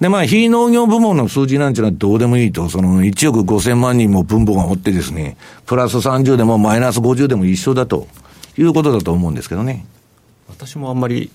[0.00, 5.36] で、まあ、非農業部門の数字なんていうのはどうでもいいと、その1億5千万人も分母がおってですね、
[5.66, 8.08] プラス30でもマイナス50でも一緒だと
[8.56, 9.84] いうことだと思うんですけどね。
[10.48, 11.30] 私もあんまり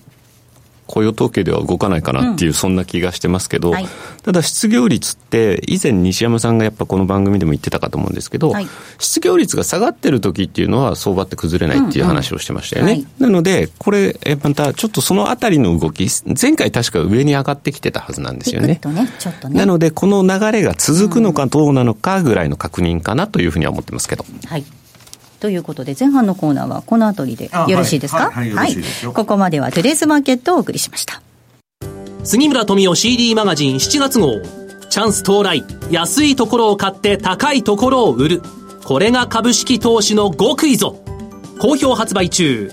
[0.86, 3.88] 雇用統計では動かないかなっていう、そんな気がしてますけど、はい、
[4.22, 8.68] ただ失業率って、以前西山さんがやっぱこの番組でも言ってたかと思うんですけど、はい、
[8.98, 12.92] 失業率が下がってる時っていうのは相場って崩れないっていう話をしてましたよね。
[12.92, 16.08] うんうんはい、なので、これ、またちょっとそのあたりの動き、
[16.40, 18.80] 前回確か上に上がってきてたはずなんですよね。
[18.84, 19.08] ねね
[19.50, 24.24] なので、この流れが続くのかどうなのかぐらいの確認かなというふうには思ってますけど。
[24.46, 24.64] はい
[25.40, 28.30] ということで、前半のコーナーはこの辺りでよろしいですか？
[28.30, 28.76] はい、はい、
[29.14, 31.22] ここまではトゥデイズマーケットをお送りしました。
[32.24, 34.40] 杉村富夫 CD マガジン7月号。
[34.88, 35.64] チャンス到来。
[35.90, 38.42] 安いところを買って高いところを売る。
[38.84, 40.96] これが株式投資の極意ぞ。
[41.60, 42.72] 好評発売中。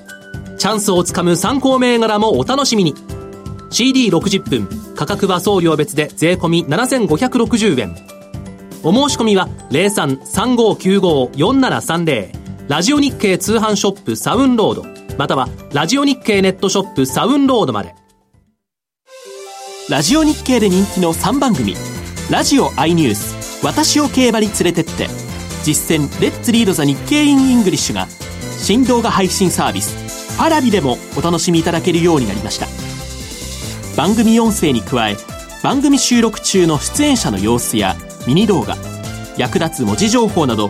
[0.57, 2.95] チャンスをつかむ参考銘柄もお楽しみに。
[3.71, 4.67] CD60 分。
[4.95, 7.95] 価格は送料別で税込7560円。
[8.83, 12.42] お申し込みは0335954730。
[12.69, 14.85] ラジオ日経通販ショップサウンロード、
[15.17, 17.93] またはラジオ日経ネットショップサウンロードまで。
[19.89, 21.75] ラジオ日経で人気の3番組、
[22.31, 25.09] ラジオ i ニュース、私を競馬に連れてって、
[25.63, 28.07] 実践 Let's Read the Nikkei in English が、
[28.57, 32.67] 新動画配信サービス、 Paravi でもお楽しみいただけるようになりました。
[33.97, 35.17] 番組音声に加え、
[35.63, 38.77] 番組収録中の出演者の様子やミニ動画、
[39.37, 40.69] 役立つ文字情報など、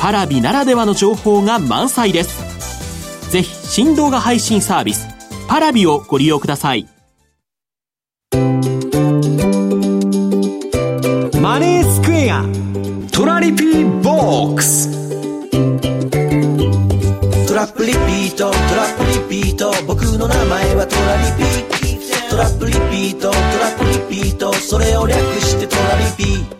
[0.00, 3.30] Paravi ならではの情報が満載です。
[3.30, 5.06] ぜひ新動画配信サービス
[5.46, 6.88] Paravi をご利用ください。
[11.40, 12.46] マネースクエア
[13.12, 14.90] トラリピーボックス。
[17.46, 18.96] トラップリピートトラッ
[19.28, 19.70] プリピート。
[19.86, 21.50] 僕の名前はトラリピ
[22.30, 23.42] トラップリピートトラ
[23.76, 23.84] ップ
[24.14, 24.50] リピート。
[24.54, 26.59] それを略してトラリピー。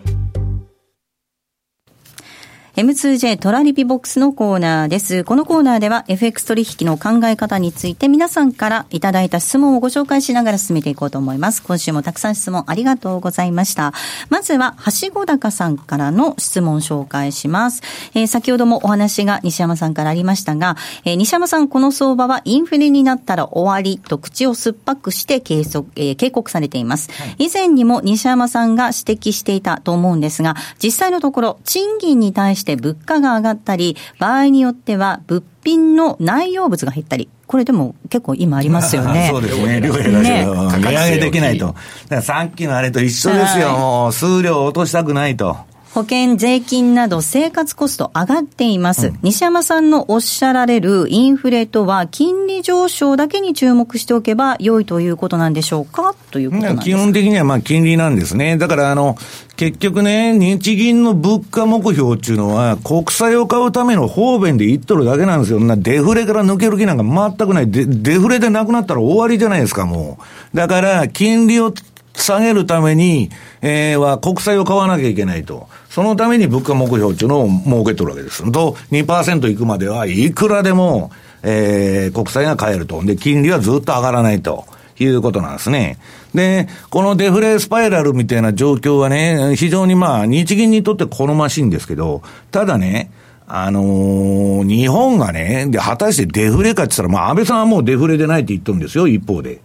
[2.81, 5.23] M2J トラリピボックスのコーナーです。
[5.23, 11.61] このコーナーでは FX 取引の考え方について皆さんからいただいた質問をご紹介しながら進めていこうと思います。
[11.61, 13.93] 今週もたくさん質問ありがとうございました。
[14.29, 17.83] まずは、はしご高さんからの質問を紹介します。
[18.15, 27.45] えー、先ほどもお話が西山さんからありましたが、えー、西山さん、この相場はインフレになったら終わりと口を酸っぱくして計測、えー、警告されています、はい。
[27.45, 39.27] 以前にも西山さんが指摘していたと思うんですが、実際のところ、賃金に対してって物価が上がったり、場合によっては物品の内容物が減ったり、これでも結構今ありますよね。
[39.31, 39.81] そうですね。
[39.81, 41.67] 量減らね、値上げできないと。
[41.67, 41.79] だか
[42.15, 43.71] らさっきのあれと一緒ですよ。
[43.77, 45.57] もう数量落としたくないと。
[45.93, 56.15] 保険、税金など生活コスト上がっています、うん、西山さんのおっしゃられるインフレとは金利上昇だけに注目しておけば良いということなんでしょうか？
[56.31, 58.57] ということなんです基本的にはまあ金利なんですね。
[58.57, 59.17] だからあの、
[59.57, 65.59] 結局ね、日銀の物価目標っていうのは、国債を買うための方便で言っとるだけなんですよ。
[65.59, 67.69] なデフレから抜ける気なんか全くない。
[67.69, 70.19] デデフレでなくなったら終わりじゃないですか、も
[70.53, 70.57] う。
[70.57, 71.73] だから、金利を
[72.15, 73.29] 下げるために、
[73.61, 75.67] えー、は国債を買わなきゃいけないと。
[75.91, 78.49] そのために物価目標っていうのを設けとるわけです。
[78.49, 81.11] と、2%いくまではいくらでも、
[81.43, 83.03] えー、国債が買えると。
[83.03, 84.65] で、金利はずっと上がらないと。
[84.99, 85.97] いうことなんですね。
[86.35, 93.09] で、このデフレスパイラルみたいな状況はね、非常にまあ、日銀にとって好ましいんですけど、ただね、
[93.47, 99.59] あのー、日本がね、で、果たしてデフレかって言ったら、まあ、安倍さんはもうデフレでないって言っとるんですよ、一方で。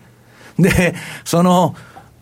[0.58, 1.74] で、その、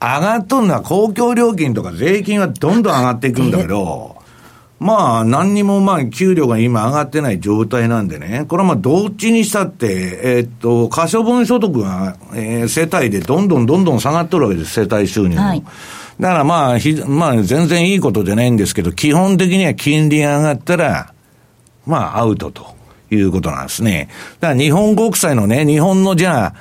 [0.05, 4.17] 上がっとんのは公共料金とか税金はどんどん上がっていくんだけど、
[4.85, 15.43] まあ、何にもまあ、給料が今上がってない状態なんでね、これはまあ、どっちにしたって、えー、っと、可処分所得が、えー、世帯でどんどんどんどん下がっとるわけです、世帯収入も。
[15.43, 15.63] はい、
[16.21, 21.15] だからまあ、ひまあ、全然いいことじゃないんですけど、基本的には金利が上がったら、
[21.87, 22.67] まあ、アウトと
[23.11, 24.09] いうことなんですね。
[24.41, 26.55] だから日本国債のね、日本のじゃあ、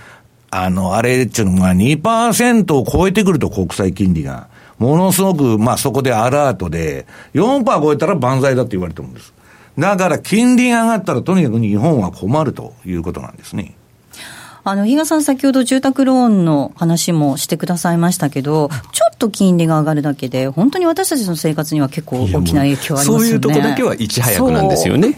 [0.56, 4.48] あの、あれっていうのが2%を超えてくると国債金利が。
[4.78, 9.34] ものすごく、まあそこでアラートで、4%超えたら万歳だって言われてるんです。
[9.80, 13.74] だから金利が上がったらとにかく日本は困るということなんですね。
[14.66, 23.20] あの、比嘉さん、先ほど住宅ローンの話もしてくださいましたけど、ちょっと金利が上がるだけで、本当に私たちの生活には結構大きな影響ありますよね。
[23.20, 25.14] そういうとこだけはいち早くなんですよね。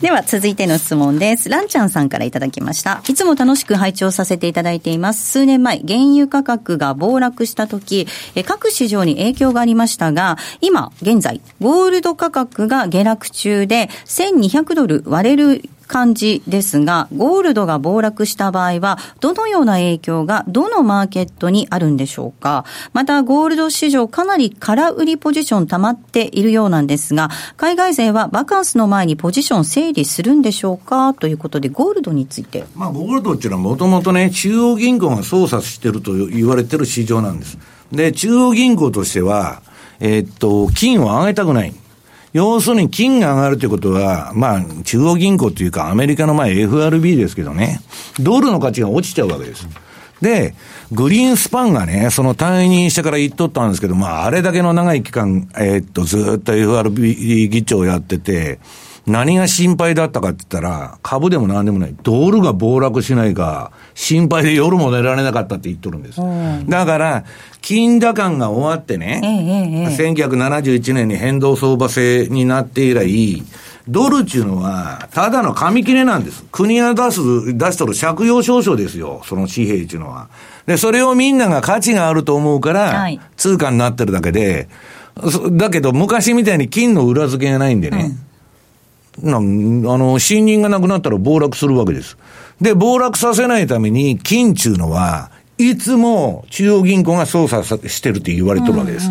[0.00, 1.48] では続いての質問です。
[1.48, 3.02] ランちゃんさんからいただきました。
[3.08, 5.28] いつも楽しく拝聴させていただいています。
[5.28, 8.06] 数年前、原油価格が暴落した時、
[8.46, 22.64] 各市場に影響がありましたが、今、現在、ゴールド価格が下落中で、1200ドル割れる感じですが、ゴールドが暴落した場合は、どのような影響がどのマーケットにあるんでしょうか？
[22.92, 31.14] また、ゴールド市場かなり空売りポジション溜まっているようなんですが、海外勢はバカンスの前にポジション整理するんでしょうか？
[31.14, 32.64] ということで、ゴールドについて。
[32.76, 37.58] まあ、ゴールドっていうのはもともとね、中央銀行が操作してると言われてる市場なんです。
[37.90, 39.62] で、中央銀行としては、
[40.00, 41.74] えー、っと、金を上げたくない。
[42.38, 47.80] 要するに金が上がるということは、まあ、中央銀行というか、アメリカの前 FRB ですけどね、
[48.20, 49.66] ドルの価値が落ちちゃうわけです。
[50.20, 50.54] で、
[50.92, 58.60] グリーンスパンがね、その退任してから言っとったんですけど、まあ、あれだけの長い期間、えー、っと、ずっと FRB 議長やってて、
[59.10, 61.94] 何が心配だったかって言ったら、株でも何でもない。
[62.02, 66.20] ドルが暴落しないか、心配で夜も寝られなかったって言っとるんです。
[66.68, 67.24] だから、
[67.60, 73.42] 金打感が終わってね、えええ、1971年に変動相場制になって以来、
[73.88, 76.44] ドルっていうのは、ただの紙切れなんです。
[76.52, 80.28] 国が出す、出しとる借用証書ですよ、その紙幣っていうのは。
[80.66, 84.68] で、それをみんなが価値があると思うから、通貨になってるだけで、
[85.52, 88.27] だけど昔みたいに金の裏付けがないんでね、うん
[89.22, 92.16] なあの、信任がなくなったら暴落するわけです。
[92.60, 99.10] で、暴落させないために、金中のは、いつも中央銀行が操作してるって言われてるわけです。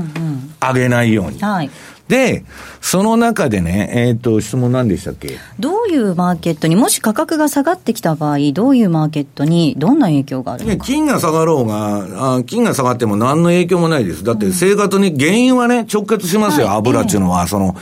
[0.62, 1.40] 上げないように。
[1.40, 1.70] はい。
[2.08, 2.46] で、
[2.80, 5.38] その中でね、えっ、ー、と、質問何でしたっけ？
[5.60, 14.24] どういうマーケットに、もし価格が下がってきた場合、どういうマーケットにどんな影響があるのか金が下がろうがあ、金が下がっても何の影響もないです。
[14.24, 17.46] だって生活に、原因はね、直結しますよ、はい、油っていうのは。
[17.46, 17.80] その、え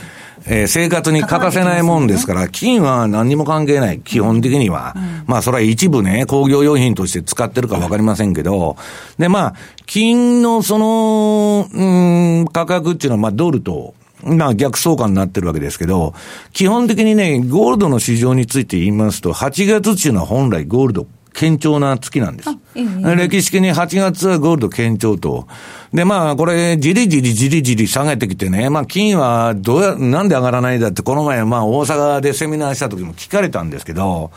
[0.68, 4.94] 生活に欠かせないもんですから、金は何にも関係ない、基本的には。
[4.96, 8.76] うん、まあ、それは一部ね、工業用品として使ってるかわかりませんけど、
[9.18, 9.54] で、まあ、
[9.86, 16.14] 金のその、うん、価格っていうのは、まあ、ドルと、まあ逆相関になってるわけですけど、
[16.52, 21.06] 基本的にね、ゴールドの市場について言いますと、8月っていうのは本来ゴールド
[21.38, 22.48] 堅調な月なんです。
[22.74, 25.46] 歴史的に8月はゴールド堅調と。
[25.92, 34.30] で、まあ、これ、じりじりじりじり下げてきてね、まあ、金はどうや、なんで上がらないんだって、この前、まあ、大阪でセミナーした時も聞かれたんですけど、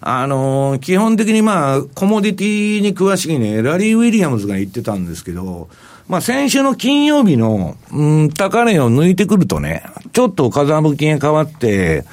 [0.00, 5.68] あのー、基本的にまあ、コモディティに詳しいね、ラリー・ウィリアムズが言ってたんですけど、
[6.08, 9.82] まあ、先週の金曜日の、うん、高値を抜いてくるとね、
[10.12, 12.04] ちょっと風向きが変わって、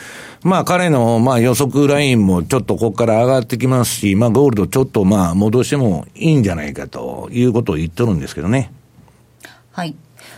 [0.46, 8.72] まあ彼のまあ予測ラインもちょっとここから上がってきますし、まあゴールドちょっとまあ戻してもいいんじゃないかということを言っとるんですけどね。
[9.72, 9.96] はい。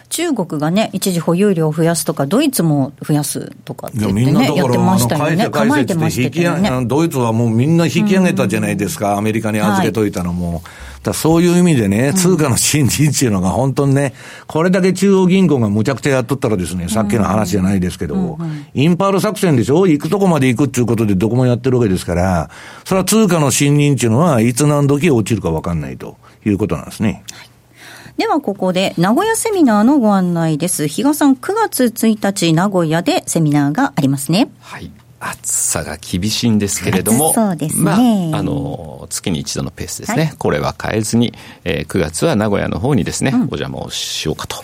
[0.07, 5.49] 中国がね、一時保有量を増やすとか、ドイツも増やすとかって言ってね、やってましたよね。
[5.49, 6.85] 構えてましたよね。
[6.85, 10.53] ドイツはもうみんな引き上げたじゃないですか、アメリカに預けといたのも。
[10.53, 10.61] はい
[11.07, 14.13] だそういう意味でね、通貨の新人っていうのが本当にね、
[14.45, 18.37] これだけ中央銀行がむちゃくちゃやっとったらですね、さっきの話じゃないですけど、
[18.73, 19.87] インパール作戦でしょ？
[19.87, 22.49] 行くとこまで行くっていうことでどこもやってるわけですから、
[22.85, 27.23] それは通貨の信任っていうのは、いつ何時落ちるか分かんないということなんですね。
[27.31, 27.49] はい
[28.17, 30.87] ではここで名古屋セミナーのご案内です。
[30.87, 34.49] 比嘉さん、9月1日名古屋でセミナーがありますね。
[34.59, 34.89] はい。
[35.20, 37.70] 暑さが厳しいんですけれども、ね。
[37.76, 37.95] まあ、
[38.38, 40.24] あの、月に一度のペースですね。
[40.26, 44.57] はい、これは変えずに、えー、9月は名古屋の方にですね、うん、お邪魔をしようかと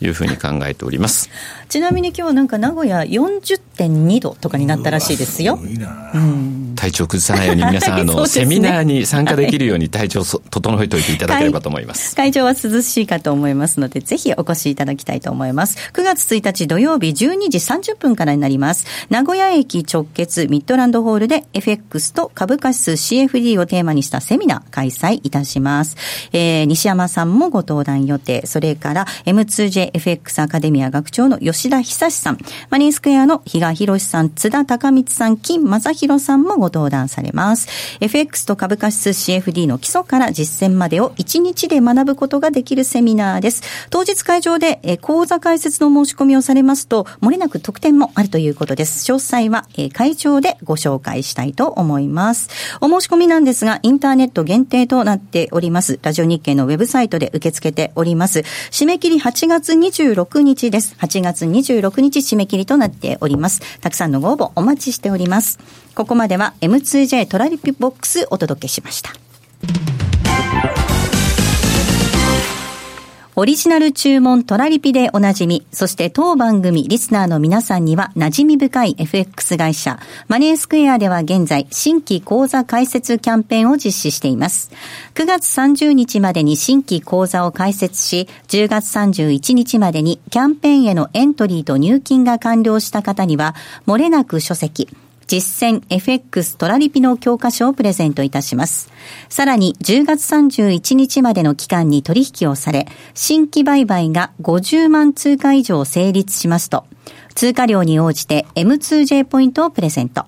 [0.00, 1.30] いうふうに考えております。
[1.68, 5.58] ちなみに今日なんか名古屋40.2度とかになったらしいですよ。
[5.62, 6.51] うん、
[6.82, 12.16] 体調崩さないように皆さん、 あの、ね、セミナーに参加できるように体調を整えておいていただければと思います。
[12.16, 15.76] 会場は涼しいかと思いますので、ぜひお越しいただきたいと思います。
[15.92, 18.84] 9月1日土曜日12時30分からになります。
[19.10, 25.96] 名古屋駅直結ミッドランドホールで FX と株価指数 CFD をテーマにしたセミナー開催いたします。
[26.32, 28.44] えー、西山さんもご登壇予定。
[28.44, 32.38] それから M2JFX アカデミア学長の吉田久さん、
[32.70, 37.68] マニースクエアの比嘉博さん、津田隆光さん、金正宏さんもご登壇されます。
[38.00, 43.62] FX と株価指数 CFD の基礎から実践までを1日で学ぶことができるセミナーです。
[43.90, 49.10] 当日会場で、え講座開設の申し込みをされますと、漏れなく特典もあるということです。
[49.10, 52.48] 詳細は、え会場でご紹介したいと思います。
[52.80, 55.98] お申し込みなんですが、インターネット限定となっております。
[56.02, 58.40] ラジオ日経のウェブサイトで受け付けております。
[58.70, 60.94] 締め切り8月26日です。
[60.98, 63.60] 8月26日締め切りとなっております。
[63.80, 65.58] たくさんのご応募お待ちしております。
[65.94, 69.12] ここまでは M2J トラリピボックスお届けしました。
[73.34, 84.70] オリジナル注文トラリピでおなじみ、そして当番組リスナーの皆さんには馴染み深い FX 会社、マネースクエアでは現在、新規講座開設キャンペーンを実施しています。
[85.14, 93.54] 9月30日までに新規講座を開設し、10月31日までにキャンペーンへのエントリーと入金が完了した方には、
[93.86, 94.88] 漏れなく書籍、
[95.26, 98.90] 実践 FX トラリピの教科書をプレゼントいたします。
[99.28, 106.84] さらに10月31日までの期間に取引をされ、新規売買が50万通貨以上成立しますと、
[107.34, 110.26] 通貨量に応じて M2J ポイントをプレゼント。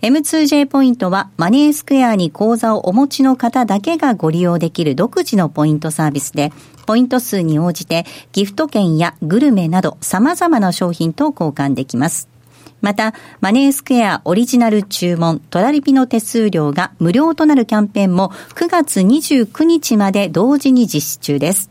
[0.00, 6.52] M2J ポイントはマネースクエアに口座をお持ちの方だけがご利用できる独自のポイントサービスで、
[6.86, 12.28] ポイント数に応じてギフト券やグルメなど様々な商品と交換できます。
[12.80, 21.70] また、マネースクエアオリジナル注文、トラリピの手数料が無料となるキャンペーンも9月29日まで同時に実施中です。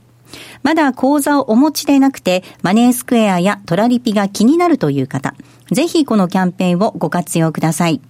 [0.63, 5.33] まだ口座をお持ちでなくて、マネースクエアやトラリピが気になるという方、
[5.71, 8.01] ぜひこのキャンペーンをご活用ください。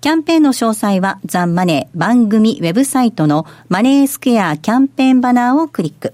[0.00, 6.12] キャンペーンの詳細はザンマネー番組ウェブサイトのマネースクエアキャンペーンバナーをクリック。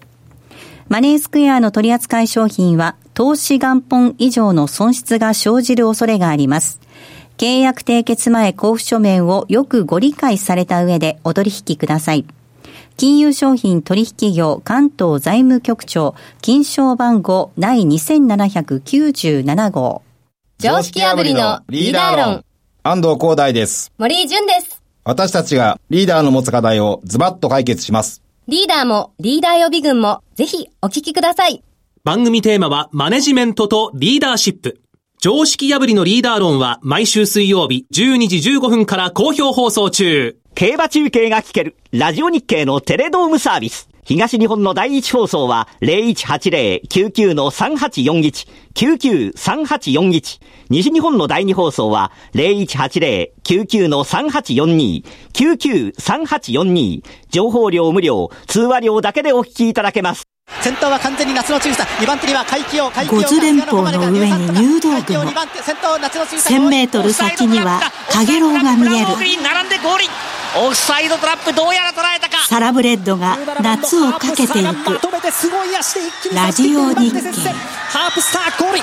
[0.88, 6.80] マネースクエアの取扱い商品は投資元本以上の損失が生じる恐れがあります。
[7.36, 12.24] 契約締結前交付書面をよくご理解された上でお取引ください。
[12.96, 20.02] 金融商品取引業関東財務局長金賞番号第2797号。
[20.58, 22.44] 常識破りのリーダー論。
[22.82, 23.92] 安藤光大です。
[23.98, 24.82] 森井淳です。
[25.04, 28.22] 私たちがリーダーの持つ課題をズバッと解決します。
[28.48, 31.62] リーダーもリーダー予備軍もぜひお聞きください
[32.04, 34.80] 番組テーマはマネジメントとリーダーシップ。
[35.20, 40.36] 常識破りのリーダー論は毎週水曜日12時15分から好評放送中。
[40.56, 43.88] 競馬中継が聞けるラジオ日経のテレドームサービス。
[44.02, 50.40] 東日本の第一放送は0180-99-3841、99-3841。
[50.70, 57.04] 西日本の第二放送は0180-99-3842、99-3842。
[57.30, 60.31] 情報量無料、通話料だけでお聞きいただけます。
[60.62, 67.80] 先頭は完全に夏の中さ2番手には海峡海峡五頭連峰の上に入道雲1000メートル先には
[68.28, 69.06] 陽炎が見える。
[70.54, 74.54] オフサイドトラップどうやら捉えたかサラブレッドが夏をかけていく。
[76.34, 77.20] ラジオ日経。
[77.88, 78.78] ハープスターゴール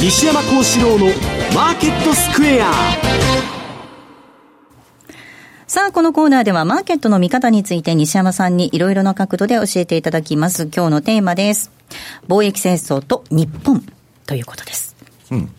[0.00, 1.06] 西山幸四郎の
[1.54, 3.53] マーケットスクエア
[5.74, 10.68] さあ、このコーナーではマーケットの見方について西山さんにいろいろな角度で教えていただきます。
[10.72, 11.72] 今日のテーマです。
[12.28, 13.84] 貿易戦争と日本
[14.24, 14.94] ということです。
[15.32, 15.50] うん。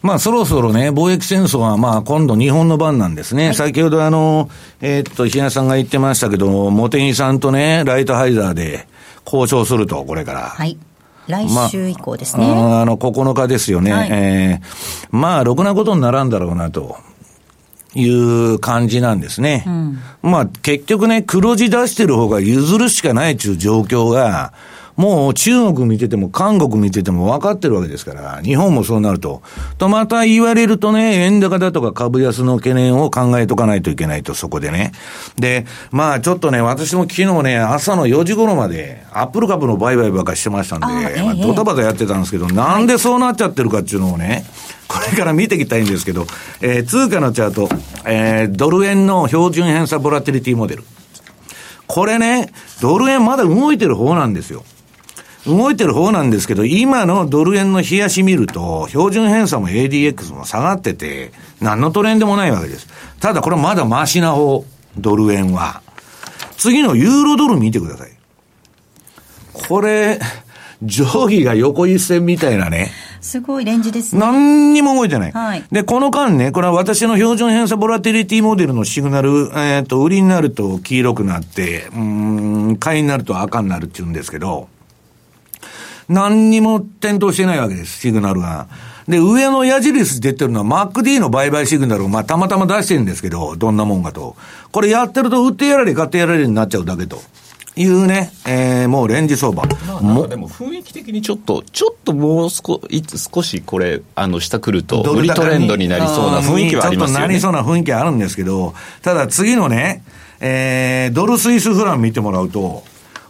[0.00, 3.48] まあそろそろね、貿易戦争はまあ今度日本の番なんですね。
[3.48, 4.48] はい、先ほどあの、
[4.80, 8.88] えー、っと、日野さんが言ってましたけど、茂木さんとね、ライトハイザーで
[9.26, 10.40] 交渉すると、これから。
[10.48, 10.78] はい。
[11.26, 12.46] 来週以降ですね。
[12.46, 13.92] まあ、あの、9日ですよね。
[13.92, 16.96] はい、えー、まあ、ろくなことにならんだろうなと。
[17.94, 19.64] いう感じなんですね。
[19.66, 24.52] うん、まあ結局ね、黒字出してる方が譲るしかないっていう状況が、
[24.98, 29.42] もう中国見てても韓国見てても分かってるわけですから、日本もそうなると。
[29.78, 34.90] とまた言われるとね、円高だとか株安の懸念を考えとかないといけないと、そこでね。
[35.38, 44.44] で、まあちょっとね、私も昨日ね、朝の4時頃まで、アップル株の売買ばっかしてましたんで、あまあ、ドタバタやってたんですけど、なんでそうなっちゃってるかっていうのをね、
[44.88, 46.26] これから見ていきたいんですけど、
[46.60, 47.68] えー、通貨のチャート、
[48.04, 50.82] えー、ドル円の標準偏差ボラティリティモデル。
[51.86, 54.64] これね、ドル円まだ動いてる方なんですよ。
[55.48, 62.86] 動いてる方なんですけど、今のドル円の冷やし見ると、標準偏差も ADX も下がってて、何のトレンドもないわけです。
[63.20, 64.64] ただこれまだマシな方、
[64.96, 65.82] ドル円は。
[66.56, 68.10] 次のユーロドル見てください。
[69.52, 70.20] これ、
[70.82, 72.92] 定規が横一線みたいなね。
[73.20, 74.20] すごいレンジですね。
[74.20, 75.32] 何にも動いてない。
[75.32, 75.64] はい。
[75.72, 84.68] で、この間ね、これは私の標準偏差ボラティリティモデルのシグナル、えっ、ー、と、売りになると黄色くなって、うん、買いになると赤になるって言うんですけど、
[86.08, 88.66] 何にも点灯してないわけです、シグナルが。
[89.06, 94.36] で、上の矢印出てるのは MacD の売買シグナルをまあたまたま出してるんですけど、どんなもんかと。
[94.70, 97.20] これやってると売ってやられ買ってやられになっちゃうだけと。
[97.76, 99.62] いうね、えー、もうレンジ相場。
[100.02, 102.80] まあ、でも雰囲気的にちょっと、ちょっともう少
[103.32, 107.14] 少しこれ、あの、下来ると、売りトレンドになりそうな雰囲気はありますよね。
[107.14, 110.02] ちょっとなりそうな雰囲気あるんですけど、ただ次のね、
[110.40, 112.82] えー、ドルスイスフラン見てもらうと、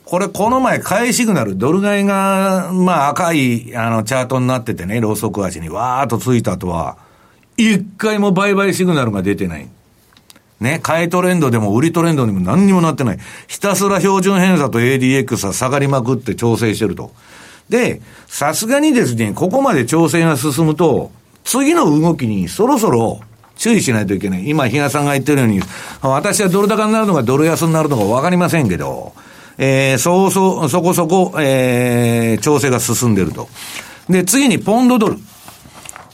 [0.09, 6.97] これ、この前、買いシグナル、ドル買いが、まあ、赤い、あの、チャートになっててね、ローソク足にわーっとついた後は、
[7.59, 9.69] 一回も売買シグナルが出てない。
[10.61, 13.19] ね、買いトレンドでも売りトレンドにも何にもなってない。
[13.49, 17.13] ひたすら標準偏差と ADX は下がりまくって調整してると。
[17.69, 21.11] で、さすがにですね、ここまで調整が進むと、
[21.45, 23.21] 次の動きにそろそろ
[23.57, 24.49] 注意しないといけない。
[24.49, 25.61] 今、比嘉さんが言ってるように、
[26.01, 29.13] 私はドル高になるのかドル安になるのかわかりませんけど、
[29.59, 33.49] えー、そうそう、そこそこ、えー、調整が進んでると。
[34.09, 35.17] で、次にポンドドル。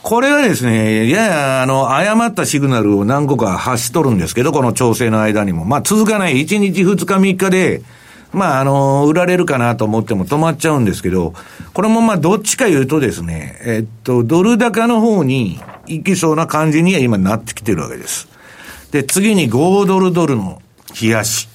[0.01, 5.65] これはですね、やや、あの、誤ったシグナルを何個か発しとるんですけど、この調整の間にも。
[5.65, 6.43] まあ、続かない。
[6.43, 7.81] 1日、2日、3日で、
[8.31, 11.33] まあ、あの、売られるかなと思っても止まっちゃうんですけど、
[11.73, 18.27] これもまあ、どっちか言うとですね、えっと、ドル高の方に行きそうな感じには今なってきてるわけです。
[18.91, 20.61] で、次に5ドルドルの
[21.01, 21.47] 冷やし。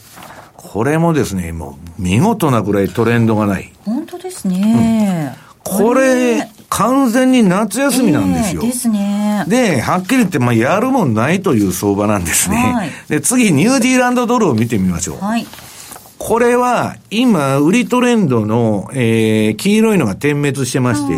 [0.63, 3.73] これもですね、もう見事なぐらいトレンドがない。
[3.85, 5.35] 本当ですね。
[5.65, 8.61] うん、これ、完全に夏休みなんですよ。
[8.63, 9.45] えー、ですね。
[9.49, 12.57] で、はっきり言って、まあ、やるもんないという相場なんですね。
[12.57, 15.25] はい、で、次、ニュージーランドドルを見てみましょう。
[15.25, 15.47] はい。
[16.19, 21.15] これは、今、売りトレンドの、えー、黄色いのが点滅してまして、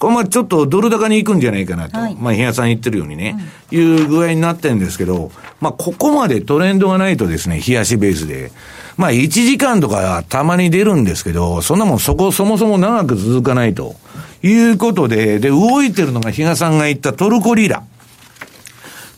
[0.00, 3.36] これまあちょっとドル高に行くんじゃないかなと、はい、まあ、比嘉さん言ってるようにね、
[3.70, 5.30] うん、いう具合になってるんですけど、
[5.60, 8.50] まあ、ここまでトレンドがないとですね、冷やしベースで、
[8.96, 13.96] まあ、1時間とかたまに出るんですけど、そんなもんそこ、そもそも長く続かないと
[14.42, 17.82] いうことで、で、動いてるのが比嘉さんが言ったトルコリラ。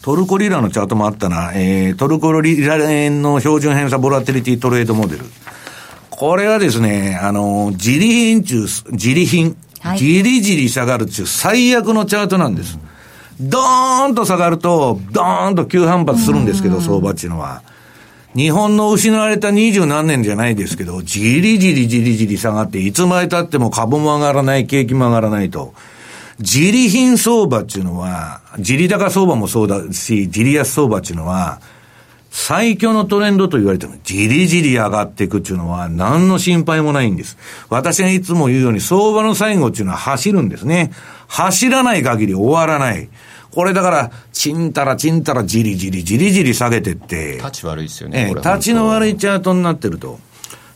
[0.03, 5.25] トルコリラのチャートもあったな、えー、トルコリラ円の標準偏差ボラティリティトレードモデル。
[6.11, 12.79] これはですね、あの、自利品中、自利品、はい、じりじり下がるっていう最悪のチャートなんです。
[13.41, 17.63] ドーンと下がると、ドーンと急反発するんですけど、相場っていうのは。
[18.35, 25.75] 日本の失われた二十何年じゃないですけど、じりじりじりじり下がって、いつまで経っても株も上がらない、景気も上がらないと。
[26.39, 31.61] 自利品相場っていうのは、自利高相場もそうだし、自利安相場っていうのは、
[32.31, 37.37] 最強のトレンドと言われても、じりじり上がっていくっていうのは、何の心配もないんです。
[37.69, 40.93] 私がいつも言うように、相場の最後っていうのは走るんですね。
[41.29, 43.11] 走らない限り終わらない。
[43.53, 47.37] これだから、ちんたらちんたらじりじりじりじり下げてって。
[47.37, 48.33] 立ち悪いですよね。
[48.33, 50.19] え立ちの悪いチャートになってると。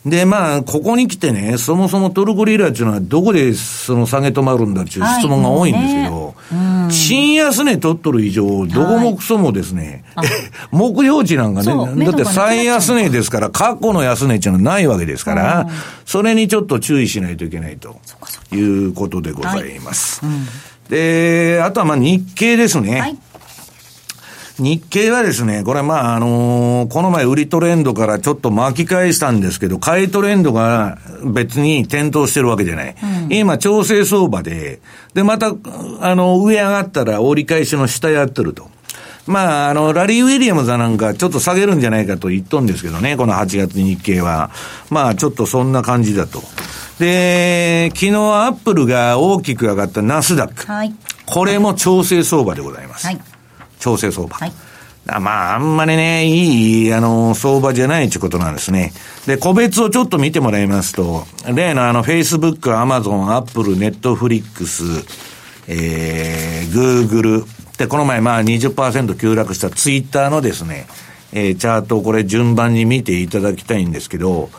[0.07, 10.29] で、まあ、ここに来てね、そもそもトルコリラっていうのはどこでその下げ止まるんだっていう質問が多いんですけど、はいね、新安値取っとる以上、どこもクソもですね、はい、
[10.70, 15.68] 目標値なんかね、だって最安値ですから、過去の安値っていうのはないわけですから、
[16.05, 17.97] それにちょっと注意しないといけないと
[18.53, 20.24] いうことでございます。
[20.24, 20.35] はい。
[20.35, 20.47] うん、
[20.89, 23.18] で、あとはまあ日経ですね。
[24.59, 32.97] 日経はですね、これまあ、あのー、この前売りトレンドからちょっと巻き返したんですけど、買いトレンドが別に点灯してるわけじゃない。
[33.03, 34.80] うん、今、調整相場で、
[35.12, 35.55] で、また、
[36.01, 38.70] あの、上上がったら折り返しの下やってると。
[39.26, 44.51] まあ、あの、ラリー・ウィリアムズなんかちょっと下げるんじゃないかと言っとんですけどね、この8月日経は。
[44.90, 46.42] まあ、ちょっとそんな感じだと。
[46.99, 50.64] で、昨日アップルが大きく上がったナスダック。
[50.70, 50.94] はい。
[51.26, 53.07] これも調整相場でございます。
[53.07, 53.20] はい。
[53.80, 54.36] 調整相場。
[54.36, 54.53] はい。
[55.20, 58.92] まあ、あんまりね、いい、あの、相場じゃないということなんですね。
[59.26, 61.24] で、個別をちょっと見てもらいますと、
[61.55, 65.05] 例のあの、Facebook、Amazon、Apple、Netflix、
[65.68, 67.44] えー、Google、
[67.79, 70.87] で、この前まあ20%急落したツイッターのですね、
[71.33, 74.51] えー、チャートをこれ順番に見ていただきたいんですけど、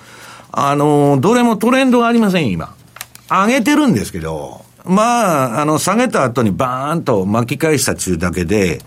[0.52, 2.76] あのー、どれもトレンドがありません、今。
[3.30, 8.80] 上げてるんですけど、まあ、あの、下げた後にバーンと巻き返した中だけで、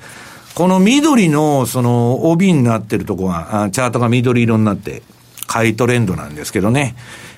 [0.55, 5.03] この緑の、その、帯になってるとこが、チャートが緑色になって、
[5.51, 6.95] 買いトレンドなんですけどね。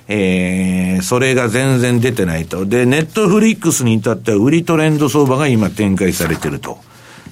[0.07, 2.63] えー、それが全然出てないと。
[2.65, 6.77] で、ネットフリックスに至っては売りトレンド相場が今展開されてると。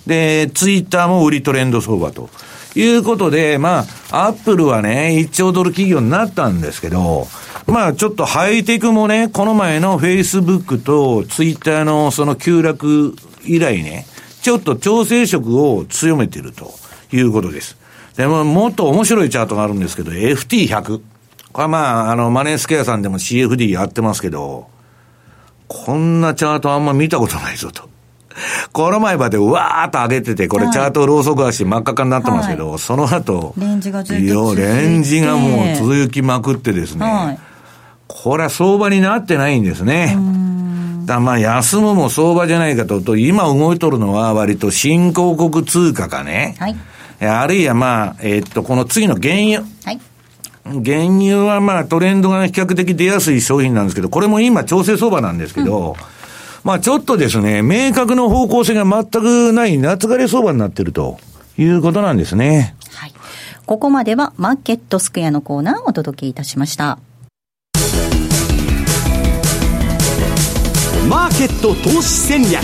[0.08, 2.32] で、ツイッターも売りトレンド相場と。
[2.74, 7.28] いうことで、まあ、アップルはね、1兆ドル企業になったんですけど、
[7.68, 13.14] まあ、ちょっとハイテクもね、この前のフェイスブックとツイッターのその急落
[13.44, 14.08] 以来ね、
[14.42, 16.74] ちょっと調整色を強めてると
[17.12, 17.81] いうことです。
[18.22, 21.02] でも、もっと面白いチャートがあるんですけど、FT100。
[21.54, 24.68] これはまあ、あの、マネースケアさんでも CFD やってますけど、
[25.68, 27.90] こんなチャートあんま見たことないぞと。
[28.74, 37.40] この前までわーっと上げてて、これチャートローソク足真っ赤かになってますけど、はい、その後、レンジがずっとレンジがもう続きまくってですね、はい、
[38.08, 40.16] これは相場になってないんですね。
[41.08, 46.56] だまあ、休むも相場じゃないかと、と今動いとるのは割と新興国通貨かね。
[46.60, 46.76] はい。
[47.28, 49.62] あるいはまあ、えー、っと、この次の原油。
[49.86, 50.00] はい。
[50.64, 55.96] 原油はまあトレンドが比較的出やすい商品なんですけど、これも今調整相場なんですけど、うん、
[56.64, 61.20] まあちょっとですね、明確な方向性が全くない夏枯れ相場になってると
[61.58, 62.76] いうことなんですね。
[62.94, 63.14] はい。
[63.66, 67.00] ここまではマーケットスクエアのコーナーをお届けいたしました。
[71.10, 72.64] マーケット投資戦略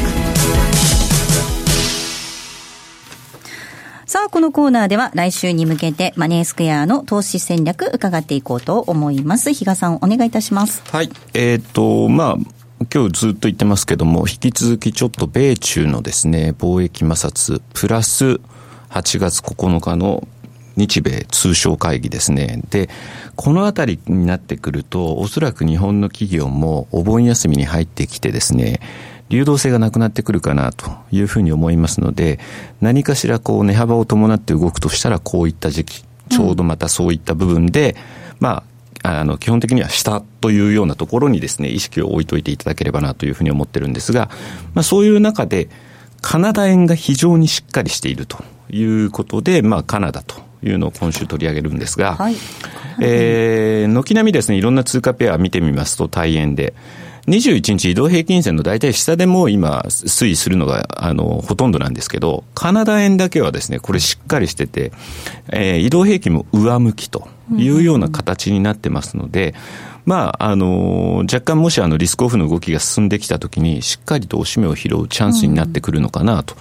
[4.07, 9.51] さあ、このコーナーでは来週に向けてマネースクエアの投資戦略伺っていこうと思います。
[9.51, 10.81] 比嘉さん、お願いいたします。
[10.89, 11.09] はい。
[11.33, 18.39] えっ、ー、と、まあ、今日ずっと言ってますけども、引き続きちょっと米中のですね、貿易摩擦、プラス
[18.91, 20.25] 8月9日の
[20.77, 22.61] 日米通商会議ですね。
[22.69, 22.89] で、
[23.35, 28.79] このあたりになってくると、おそらく日本の企業もお盆休みに入ってきてですね、
[29.29, 32.39] 流動性がなくなってくるかなというふうに思いますので、
[32.81, 37.97] 何かしらこう値幅を伴って動くとしたらこういった時期、ちょうどまたそういった部分で、うん、
[38.39, 38.63] ま
[39.03, 44.29] あ、あの、基本的には下というようなところにですね、意識を置いといていただければなというふうに思ってるんですが、
[44.73, 45.69] まあそういう中で、
[46.21, 52.35] カナダ円が非常にしっかりしているということで、まあカナダというのを今週取り上げるんですが、はい、
[53.01, 56.73] えー、軒並みですね、いろんな通貨ペア見てみますと、大円で、
[57.27, 64.93] 21日移動平均線の大体下でも今推移するのが、あの、ほとんどなんですけど、カナダ円だけはですね、これしっかりしてて、
[65.51, 69.55] えー、移動平均も上向きというような形になってますので、
[70.05, 76.55] まあ、あの、若干もしあのリスクオフの動きが進んできたときに、しっかりと押し目を拾うチャンスになってくるのかなと。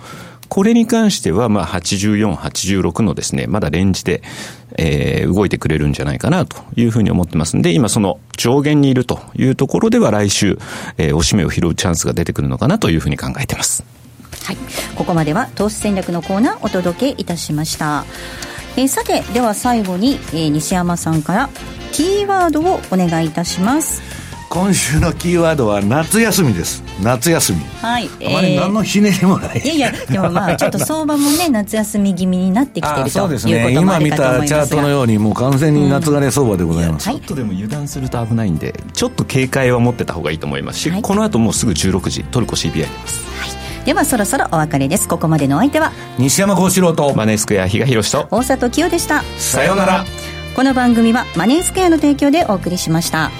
[0.49, 4.23] これに関しては、まあ、84、86のですね、まだレンジで、
[4.79, 10.59] えー、動いてくれるんじゃないかなというふうに思ってますんで、今その上限にいるというところでは来週、
[10.99, 13.85] えー、押し目を拾うチャンスが出てくるのかなというふうに考えてます。
[14.45, 14.57] はい。
[14.95, 18.05] ここまでは投資戦略のコーナーお届けいたしました。
[18.77, 21.51] えー、さて、では最後に、えー、西山さんから
[21.93, 24.26] キーワードをお願いいたします。
[24.49, 26.83] 今週のキーワードは夏休みです。
[27.03, 27.59] 夏休み。
[27.83, 40.37] はい、あまり何のひねりもない、いやいやでもまあちょっと相場もね夏休み気味になってきてるそうですね今見たチャートのようにもう完全に夏枯れ相場でございます、うんはい、ちょっとでも油断すると危ないんでちょっと警戒は持ってた方がい。
[40.37, 45.09] いと思いますし、はい、この後もうすぐ16時トルコ CBI 出ます、はい、ではそろそろお別れです。
[45.09, 45.93] ここまでのお相手は？
[46.19, 47.15] 西山幸四郎と。
[47.15, 48.29] マネースクエア比嘉宏と。
[48.31, 49.23] 大里清でした。
[49.39, 50.05] さようなら。
[50.55, 53.31] この番組はマネースクエアの提供でお送りしました